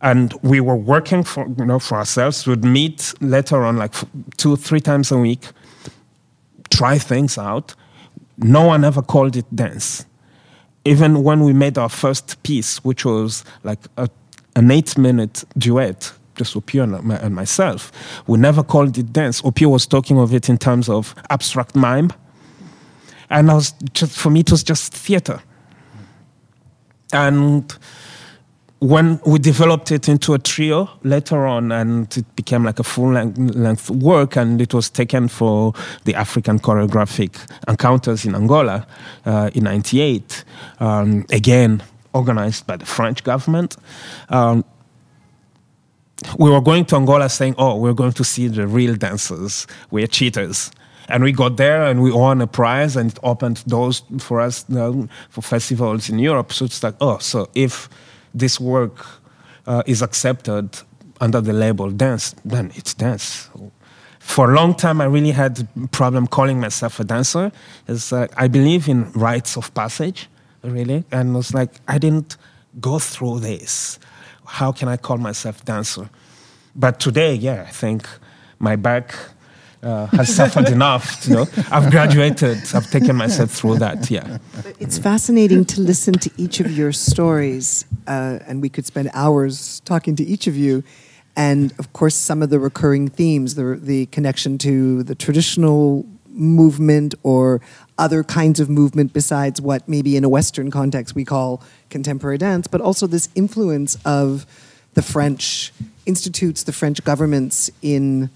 And 0.00 0.32
we 0.42 0.60
were 0.60 0.76
working 0.76 1.24
for, 1.24 1.46
you 1.58 1.64
know, 1.64 1.78
for 1.78 1.98
ourselves. 1.98 2.46
We'd 2.46 2.64
meet 2.64 3.12
later 3.20 3.64
on, 3.64 3.76
like 3.76 3.94
two, 4.36 4.56
three 4.56 4.80
times 4.80 5.10
a 5.10 5.18
week, 5.18 5.46
try 6.70 6.98
things 6.98 7.36
out. 7.36 7.74
no 8.38 8.64
one 8.64 8.84
ever 8.84 9.02
called 9.02 9.36
it 9.36 9.46
dance. 9.54 10.06
Even 10.84 11.22
when 11.22 11.42
we 11.44 11.52
made 11.52 11.76
our 11.76 11.88
first 11.88 12.42
piece, 12.42 12.78
which 12.84 13.04
was 13.04 13.44
like 13.64 13.80
a, 13.96 14.08
an 14.56 14.70
eight 14.70 14.96
minute 14.96 15.44
duet, 15.56 16.12
just 16.36 16.54
Opiyo 16.54 16.84
and, 16.84 17.12
and 17.12 17.34
myself, 17.34 17.92
we 18.26 18.38
never 18.38 18.62
called 18.62 18.96
it 18.96 19.12
dance. 19.12 19.42
Opiyo 19.42 19.70
was 19.72 19.86
talking 19.86 20.18
of 20.18 20.32
it 20.32 20.48
in 20.48 20.56
terms 20.56 20.88
of 20.88 21.14
abstract 21.30 21.74
mime. 21.74 22.12
And 23.28 23.50
I 23.50 23.54
was 23.54 23.72
just, 23.92 24.16
for 24.16 24.30
me, 24.30 24.40
it 24.40 24.50
was 24.50 24.62
just 24.62 24.94
theater. 24.94 25.40
And 27.12 27.74
when 28.80 29.20
we 29.26 29.38
developed 29.38 29.90
it 29.90 30.08
into 30.08 30.34
a 30.34 30.38
trio 30.38 30.88
later 31.02 31.46
on, 31.46 31.72
and 31.72 32.16
it 32.16 32.36
became 32.36 32.64
like 32.64 32.78
a 32.78 32.84
full 32.84 33.12
length 33.12 33.90
work, 33.90 34.36
and 34.36 34.60
it 34.60 34.72
was 34.72 34.88
taken 34.88 35.28
for 35.28 35.72
the 36.04 36.14
African 36.14 36.58
choreographic 36.58 37.36
encounters 37.66 38.24
in 38.24 38.34
Angola 38.34 38.86
uh, 39.26 39.50
in 39.54 39.64
'98. 39.64 40.44
Um, 40.80 41.26
again, 41.30 41.82
organized 42.12 42.66
by 42.66 42.76
the 42.76 42.86
French 42.86 43.24
government. 43.24 43.76
Um, 44.28 44.64
we 46.38 46.50
were 46.50 46.60
going 46.60 46.84
to 46.86 46.96
Angola 46.96 47.28
saying, 47.28 47.56
"Oh, 47.58 47.76
we're 47.76 47.94
going 47.94 48.12
to 48.12 48.24
see 48.24 48.48
the 48.48 48.66
real 48.66 48.94
dancers. 48.94 49.66
We're 49.90 50.06
cheaters." 50.06 50.70
And 51.08 51.24
we 51.24 51.32
got 51.32 51.56
there 51.56 51.84
and 51.84 52.02
we 52.02 52.12
won 52.12 52.40
a 52.40 52.46
prize, 52.46 52.96
and 52.96 53.10
it 53.10 53.18
opened 53.22 53.64
doors 53.64 54.02
for 54.18 54.40
us 54.40 54.64
for 55.30 55.42
festivals 55.42 56.10
in 56.10 56.18
Europe. 56.18 56.52
So 56.52 56.66
it's 56.66 56.82
like, 56.82 56.94
oh, 57.00 57.18
so 57.18 57.48
if 57.54 57.88
this 58.34 58.60
work 58.60 59.06
uh, 59.66 59.82
is 59.86 60.02
accepted 60.02 60.78
under 61.20 61.40
the 61.40 61.52
label 61.52 61.90
dance, 61.90 62.34
then 62.44 62.70
it's 62.74 62.94
dance. 62.94 63.48
For 64.18 64.52
a 64.52 64.54
long 64.54 64.74
time, 64.74 65.00
I 65.00 65.06
really 65.06 65.30
had 65.30 65.66
a 65.82 65.88
problem 65.88 66.26
calling 66.26 66.60
myself 66.60 67.00
a 67.00 67.04
dancer. 67.04 67.50
It's, 67.86 68.12
uh, 68.12 68.26
I 68.36 68.48
believe 68.48 68.86
in 68.86 69.10
rites 69.12 69.56
of 69.56 69.72
passage, 69.72 70.28
really, 70.62 71.04
and 71.10 71.34
it's 71.36 71.54
like 71.54 71.70
I 71.88 71.96
didn't 71.98 72.36
go 72.80 72.98
through 72.98 73.40
this. 73.40 73.98
How 74.44 74.72
can 74.72 74.88
I 74.88 74.98
call 74.98 75.16
myself 75.16 75.64
dancer? 75.64 76.10
But 76.76 77.00
today, 77.00 77.34
yeah, 77.34 77.64
I 77.66 77.70
think 77.70 78.06
my 78.58 78.76
back 78.76 79.14
uh, 79.82 80.06
has 80.06 80.34
suffered 80.34 80.68
enough. 80.68 81.26
You 81.26 81.34
know, 81.36 81.46
I've 81.70 81.90
graduated. 81.90 82.58
I've 82.74 82.90
taken 82.90 83.16
myself 83.16 83.50
through 83.50 83.78
that. 83.78 84.10
Yeah, 84.10 84.38
it's 84.78 84.98
fascinating 84.98 85.64
to 85.66 85.80
listen 85.80 86.14
to 86.14 86.30
each 86.36 86.60
of 86.60 86.70
your 86.70 86.92
stories, 86.92 87.84
uh, 88.06 88.38
and 88.46 88.62
we 88.62 88.68
could 88.68 88.86
spend 88.86 89.10
hours 89.14 89.80
talking 89.84 90.16
to 90.16 90.24
each 90.24 90.46
of 90.46 90.56
you. 90.56 90.82
And 91.36 91.72
of 91.78 91.92
course, 91.92 92.14
some 92.14 92.42
of 92.42 92.50
the 92.50 92.58
recurring 92.58 93.08
themes, 93.08 93.54
the 93.54 93.78
the 93.80 94.06
connection 94.06 94.58
to 94.58 95.02
the 95.02 95.14
traditional 95.14 96.04
movement 96.26 97.14
or 97.22 97.60
other 97.98 98.22
kinds 98.22 98.60
of 98.60 98.70
movement 98.70 99.12
besides 99.12 99.60
what 99.60 99.88
maybe 99.88 100.16
in 100.16 100.24
a 100.24 100.28
Western 100.28 100.70
context 100.70 101.14
we 101.14 101.24
call 101.24 101.62
contemporary 101.90 102.38
dance, 102.38 102.66
but 102.68 102.80
also 102.80 103.06
this 103.06 103.28
influence 103.34 103.96
of 104.04 104.46
the 104.94 105.02
French 105.02 105.72
institutes, 106.06 106.62
the 106.62 106.72
French 106.72 107.02
governments 107.04 107.70
in 107.82 108.30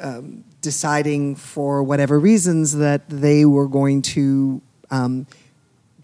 um, 0.00 0.44
deciding 0.60 1.36
for 1.36 1.82
whatever 1.82 2.18
reasons 2.18 2.76
that 2.76 3.08
they 3.08 3.44
were 3.44 3.68
going 3.68 4.02
to 4.02 4.60
um, 4.90 5.26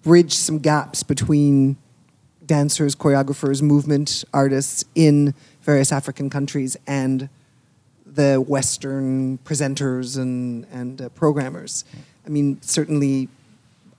bridge 0.02 0.34
some 0.34 0.58
gaps 0.58 1.02
between 1.02 1.76
dancers, 2.44 2.94
choreographers, 2.96 3.62
movement 3.62 4.24
artists 4.32 4.84
in 4.94 5.34
various 5.62 5.92
African 5.92 6.28
countries 6.28 6.76
and 6.86 7.28
the 8.04 8.36
Western 8.40 9.38
presenters 9.38 10.18
and, 10.18 10.66
and 10.72 11.00
uh, 11.00 11.08
programmers. 11.10 11.84
I 12.26 12.28
mean, 12.28 12.60
certainly 12.60 13.28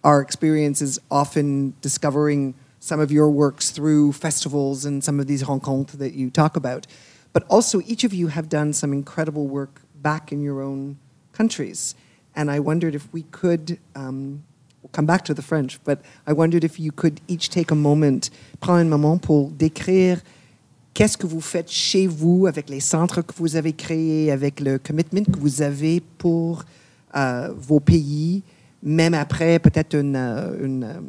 our 0.04 0.22
experience 0.22 0.82
is 0.82 1.00
often 1.10 1.74
discovering 1.82 2.54
some 2.80 3.00
of 3.00 3.12
your 3.12 3.30
works 3.30 3.70
through 3.70 4.12
festivals 4.12 4.86
and 4.86 5.04
some 5.04 5.20
of 5.20 5.28
these 5.28 5.48
rencontres 5.48 6.00
that 6.00 6.14
you 6.14 6.30
talk 6.30 6.56
about. 6.56 6.88
But 7.34 7.44
also, 7.50 7.82
each 7.86 8.04
of 8.04 8.14
you 8.14 8.28
have 8.28 8.50
done 8.50 8.74
some 8.74 8.94
incredible 8.94 9.48
work 9.48 9.82
back 10.02 10.32
in 10.32 10.42
your 10.42 10.62
own 10.62 10.98
countries. 11.34 11.96
And 12.36 12.52
I 12.52 12.60
wondered 12.60 12.96
if 12.96 13.12
we 13.14 13.24
could, 13.24 13.80
um, 13.96 14.44
come 14.92 15.06
back 15.06 15.24
to 15.26 15.34
the 15.34 15.42
French, 15.42 15.80
but 15.84 16.02
I 16.28 16.34
wondered 16.34 16.64
if 16.64 16.80
you 16.80 16.92
could 16.92 17.22
each 17.28 17.50
take 17.50 17.72
a 17.72 17.76
moment, 17.76 18.30
prendre 18.60 18.82
un 18.82 18.90
moment 18.90 19.18
pour 19.22 19.52
décrire 19.52 20.22
qu'est-ce 20.94 21.18
que 21.18 21.28
vous 21.28 21.42
faites 21.42 21.70
chez 21.70 22.08
vous 22.08 22.48
avec 22.48 22.70
les 22.70 22.80
centres 22.80 23.22
que 23.22 23.34
vous 23.36 23.56
avez 23.56 23.74
créés, 23.74 24.32
avec 24.32 24.60
le 24.60 24.78
commitment 24.80 25.24
que 25.24 25.40
vous 25.40 25.62
avez 25.62 26.02
pour 26.18 26.66
euh, 27.16 27.54
vos 27.56 27.80
pays, 27.80 28.44
même 28.84 29.14
après 29.14 29.60
peut-être 29.60 29.96
une, 29.96 30.16
euh, 30.16 30.66
une, 30.66 30.84
euh, 30.84 31.00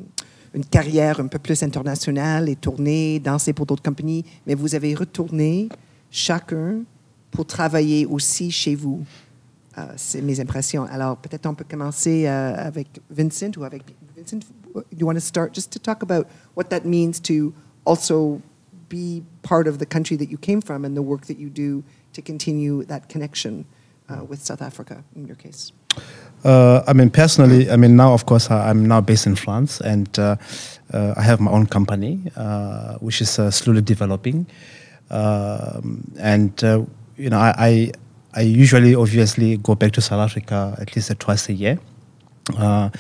une, 0.55 0.65
carrière 0.65 1.21
un 1.21 1.27
peu 1.27 1.39
plus 1.39 1.63
internationale 1.63 2.49
et 2.49 2.57
tourner, 2.57 3.19
danser 3.19 3.53
pour 3.53 3.67
d'autres 3.67 3.83
compagnies, 3.83 4.25
mais 4.47 4.55
vous 4.55 4.75
avez 4.75 4.95
retourné 4.95 5.69
chacun 6.13 6.85
pour 7.33 7.47
travailler 7.47 8.07
aussi 8.07 8.53
chez 8.53 8.77
vous. 8.77 9.05
Euh, 9.79 9.87
c'est 9.97 10.21
mes 10.21 10.39
impressions. 10.39 10.85
Alors, 10.85 11.17
peut-être 11.17 11.47
on 11.47 11.55
peut 11.55 11.65
commencer 11.69 12.27
euh, 12.27 12.55
avec 12.57 13.01
Vincent 13.11 13.51
ou 13.57 13.65
avec 13.65 13.83
Vincent. 14.17 14.39
Do 14.75 14.85
you 14.97 15.07
want 15.07 15.15
to 15.15 15.21
start 15.21 15.55
just 15.55 15.73
to 15.73 15.79
talk 15.79 16.03
about 16.03 16.27
what 16.55 16.65
that 16.69 16.85
means 16.85 17.19
to 17.23 17.53
also 17.85 18.41
be 18.89 19.23
part 19.43 19.67
of 19.67 19.79
the 19.79 19.87
country 19.87 20.17
that 20.19 20.31
you 20.31 20.39
came 20.39 20.61
from 20.61 20.85
and 20.85 20.95
the 20.95 21.03
work 21.03 21.27
that 21.27 21.39
you 21.39 21.49
do 21.49 21.83
to 22.13 22.21
continue 22.21 22.85
that 22.85 23.09
connection 23.09 23.65
uh, 24.11 24.23
with 24.29 24.41
South 24.43 24.61
Africa 24.61 25.03
in 25.17 25.27
your 25.27 25.37
case? 25.37 25.73
Uh, 26.45 26.83
I 26.87 26.93
mean, 26.93 27.09
personally, 27.11 27.71
I 27.71 27.77
mean, 27.77 27.97
now, 27.97 28.13
of 28.13 28.27
course, 28.27 28.51
I'm 28.51 28.87
now 28.87 29.01
based 29.01 29.27
in 29.27 29.37
France 29.37 29.81
and 29.81 30.09
uh, 30.19 30.37
uh 30.93 31.15
I 31.17 31.23
have 31.23 31.41
my 31.41 31.51
own 31.51 31.67
company, 31.67 32.19
uh, 32.37 32.99
which 33.01 33.23
is 33.23 33.31
slowly 33.55 33.83
developing. 33.83 34.47
Um, 35.13 36.11
and 36.19 36.61
you 37.17 37.31
know, 37.31 37.39
I, 37.39 37.55
I, 37.59 37.93
I 38.35 38.41
usually 38.41 38.95
obviously 38.95 39.59
go 39.59 39.75
back 39.75 39.93
to 39.93 40.01
South 40.01 40.21
Africa 40.21 40.75
at 40.81 40.97
least 40.97 41.13
twice 41.21 41.49
a 41.49 41.53
year 41.53 41.79
uh, 42.57 42.91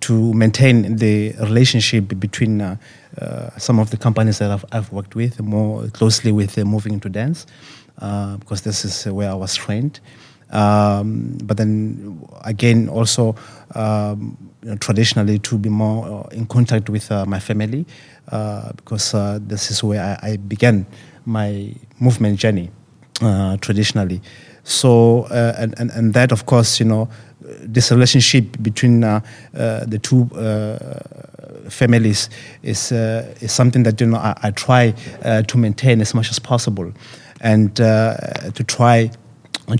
to 0.00 0.32
maintain 0.34 0.96
the 0.96 1.32
relationship 1.40 2.08
between 2.18 2.60
uh, 2.60 2.76
uh, 3.20 3.50
some 3.56 3.78
of 3.78 3.90
the 3.90 3.96
companies 3.96 4.38
that 4.38 4.50
I've, 4.50 4.64
I've 4.72 4.92
worked 4.92 5.14
with 5.14 5.40
more 5.40 5.86
closely 5.88 6.32
with 6.32 6.58
moving 6.58 6.94
into 6.94 7.08
dance 7.08 7.46
uh, 7.98 8.36
because 8.36 8.62
this 8.62 8.84
is 8.84 9.04
where 9.12 9.30
I 9.30 9.34
was 9.34 9.54
trained. 9.54 10.00
Um, 10.50 11.38
but 11.44 11.56
then 11.56 12.20
again, 12.44 12.88
also 12.88 13.34
um, 13.74 14.36
you 14.62 14.70
know, 14.70 14.76
traditionally 14.76 15.38
to 15.38 15.56
be 15.56 15.70
more 15.70 16.26
uh, 16.26 16.28
in 16.28 16.46
contact 16.46 16.90
with 16.90 17.10
uh, 17.10 17.24
my 17.24 17.40
family 17.40 17.86
because 18.76 19.12
this 19.40 19.70
is 19.70 19.82
where 19.82 20.18
I, 20.22 20.32
I 20.32 20.36
began 20.36 20.86
my 21.24 21.74
movement 22.00 22.38
journey. 22.38 22.70
Uh, 23.22 23.56
traditionally. 23.58 24.20
So, 24.64 25.28
uh, 25.30 25.54
and, 25.56 25.78
and, 25.78 25.92
and 25.92 26.12
that, 26.14 26.32
of 26.32 26.46
course, 26.46 26.80
you 26.80 26.86
know, 26.86 27.08
this 27.60 27.92
relationship 27.92 28.60
between 28.60 29.04
uh, 29.04 29.20
uh 29.54 29.84
the 29.84 29.98
two 29.98 30.28
uh, 30.34 30.98
families 31.68 32.28
is, 32.64 32.90
is 32.90 33.52
something 33.52 33.84
that, 33.84 34.00
you 34.00 34.08
know, 34.08 34.16
I, 34.16 34.34
I 34.42 34.50
try 34.50 34.90
to 35.22 35.58
maintain 35.58 36.00
as 36.00 36.14
much 36.14 36.30
as 36.30 36.40
possible 36.40 36.92
and 37.40 37.76
to 37.76 38.64
try 38.66 39.12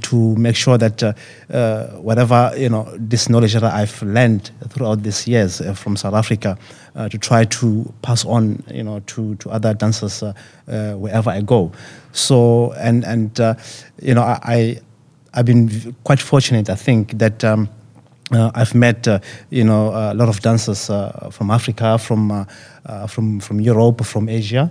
to 0.02 0.36
make 0.36 0.56
sure 0.56 0.78
that 0.78 1.02
uh, 1.02 1.12
uh, 1.50 1.86
whatever 1.98 2.52
you 2.56 2.68
know 2.68 2.88
this 2.96 3.28
knowledge 3.28 3.54
that 3.54 3.64
I've 3.64 4.00
learned 4.02 4.50
throughout 4.68 5.02
these 5.02 5.26
years 5.26 5.60
uh, 5.60 5.74
from 5.74 5.96
South 5.96 6.14
Africa, 6.14 6.56
uh, 6.94 7.08
to 7.08 7.18
try 7.18 7.44
to 7.44 7.92
pass 8.02 8.24
on 8.24 8.62
you 8.70 8.82
know 8.82 9.00
to 9.00 9.34
to 9.36 9.50
other 9.50 9.74
dancers 9.74 10.22
uh, 10.22 10.32
uh, 10.68 10.92
wherever 10.92 11.30
I 11.30 11.40
go. 11.40 11.72
So 12.12 12.72
and 12.72 13.04
and 13.04 13.38
you 14.00 14.14
know 14.14 14.22
I 14.22 14.80
I've 15.34 15.46
been 15.46 15.94
quite 16.04 16.20
fortunate. 16.20 16.70
I 16.70 16.76
think 16.76 17.18
that. 17.18 17.44
Um, 17.44 17.68
I've 18.34 18.74
met, 18.74 19.06
you 19.50 19.62
know, 19.62 19.88
a 19.88 20.14
lot 20.14 20.30
of 20.30 20.40
dancers 20.40 20.86
from 20.86 21.50
Africa, 21.50 21.98
from 21.98 22.46
from 23.06 23.40
from 23.40 23.60
Europe, 23.60 24.06
from 24.06 24.26
Asia, 24.30 24.70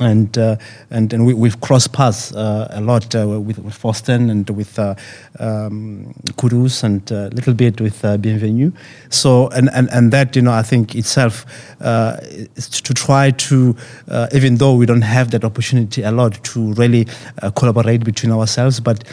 and 0.00 0.36
uh, 0.38 0.56
and 0.90 1.12
and 1.12 1.26
we, 1.26 1.48
have 1.48 1.60
crossed 1.60 1.92
paths 1.92 2.34
uh, 2.34 2.68
a 2.70 2.80
lot 2.80 3.14
uh, 3.14 3.40
with, 3.40 3.58
with 3.58 4.08
and 4.08 4.48
with 4.50 4.78
uh, 4.78 4.94
um, 5.38 6.14
Qudus 6.36 6.82
and 6.82 7.10
a 7.10 7.28
little 7.30 7.54
bit 7.54 7.80
with 7.80 8.04
uh, 8.04 8.16
Bienvenue. 8.16 8.72
So 9.10 9.48
and, 9.48 9.70
and 9.72 9.88
and 9.90 10.12
that 10.12 10.34
you 10.34 10.42
know 10.42 10.52
I 10.52 10.62
think 10.62 10.94
itself 10.94 11.44
uh, 11.80 12.16
to 12.16 12.94
try 12.94 13.30
to 13.30 13.76
even 14.32 14.56
though 14.56 14.74
we 14.74 14.86
don't 14.86 15.02
have 15.02 15.30
that 15.32 15.44
opportunity 15.44 16.02
a 16.02 16.10
lot 16.10 16.42
to 16.44 16.72
really 16.74 17.06
collaborate 17.54 18.04
between 18.04 18.32
ourselves, 18.32 18.80
but 18.80 19.04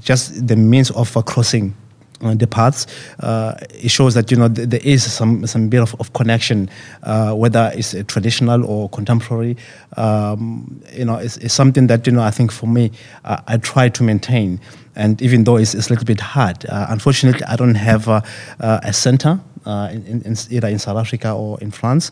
just 0.00 0.46
the 0.46 0.56
means 0.56 0.90
of 0.92 1.12
crossing 1.24 1.74
uh, 2.22 2.34
the 2.34 2.46
paths, 2.46 2.86
uh, 3.20 3.54
it 3.70 3.90
shows 3.90 4.14
that 4.14 4.30
you 4.30 4.36
know 4.36 4.48
th- 4.48 4.68
there 4.68 4.80
is 4.82 5.10
some 5.12 5.46
some 5.46 5.68
bit 5.68 5.80
of, 5.80 5.94
of 6.00 6.12
connection, 6.12 6.70
uh, 7.02 7.34
whether 7.34 7.72
it's 7.74 7.94
traditional 8.06 8.64
or 8.64 8.88
contemporary. 8.88 9.56
Um, 9.96 10.82
you 10.92 11.04
know, 11.04 11.16
it's, 11.16 11.36
it's, 11.38 11.54
something 11.54 11.86
that 11.88 12.06
you 12.06 12.12
know 12.12 12.22
I 12.22 12.30
think 12.30 12.52
for 12.52 12.66
me 12.66 12.92
uh, 13.24 13.40
I 13.46 13.58
try 13.58 13.88
to 13.88 14.02
maintain, 14.02 14.60
and 14.96 15.20
even 15.22 15.44
though 15.44 15.56
it's, 15.56 15.74
it's 15.74 15.88
a 15.88 15.90
little 15.90 16.06
bit 16.06 16.20
hard, 16.20 16.64
uh, 16.66 16.86
unfortunately 16.88 17.44
I 17.46 17.56
don't 17.56 17.74
have 17.74 18.08
a 18.08 18.92
center 18.92 19.40
uh, 19.66 19.88
in, 19.92 20.22
in, 20.22 20.36
either 20.50 20.68
in 20.68 20.78
South 20.78 20.98
Africa 20.98 21.32
or 21.32 21.58
in 21.60 21.70
France. 21.70 22.10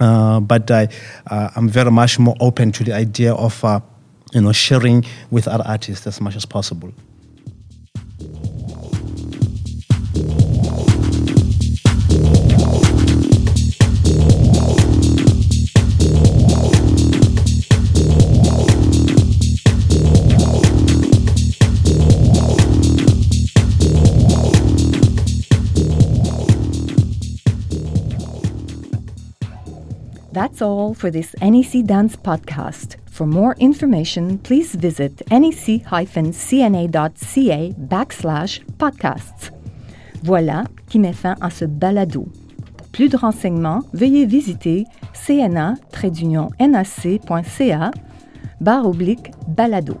Uh, 0.00 0.40
but 0.40 0.70
I, 0.70 0.88
uh, 1.26 1.50
I'm 1.56 1.68
very 1.68 1.90
much 1.90 2.18
more 2.18 2.36
open 2.40 2.72
to 2.72 2.84
the 2.84 2.92
idea 2.92 3.34
of 3.34 3.62
uh, 3.64 3.80
you 4.32 4.40
know 4.40 4.52
sharing 4.52 5.04
with 5.30 5.46
other 5.46 5.64
artists 5.66 6.06
as 6.06 6.20
much 6.20 6.36
as 6.36 6.44
possible. 6.44 6.92
That's 30.34 30.60
all 30.60 30.94
for 30.94 31.10
this 31.12 31.34
NEC 31.40 31.84
Dance 31.86 32.16
podcast. 32.16 32.96
For 33.08 33.24
more 33.24 33.54
information, 33.60 34.38
please 34.38 34.74
visit 34.74 35.22
nec-cna.ca 35.30 35.84
backslash 37.78 38.60
podcasts. 38.76 39.52
Voilà 40.24 40.64
qui 40.88 40.98
met 40.98 41.12
fin 41.12 41.36
à 41.40 41.50
ce 41.50 41.66
balado. 41.66 42.26
Pour 42.76 42.88
plus 42.88 43.08
de 43.08 43.16
renseignements, 43.16 43.82
veuillez 43.92 44.26
visiter 44.26 44.86
cna-nac.ca 45.12 45.80
barre 48.60 48.86
oblique 48.88 49.30
balado. 49.46 50.00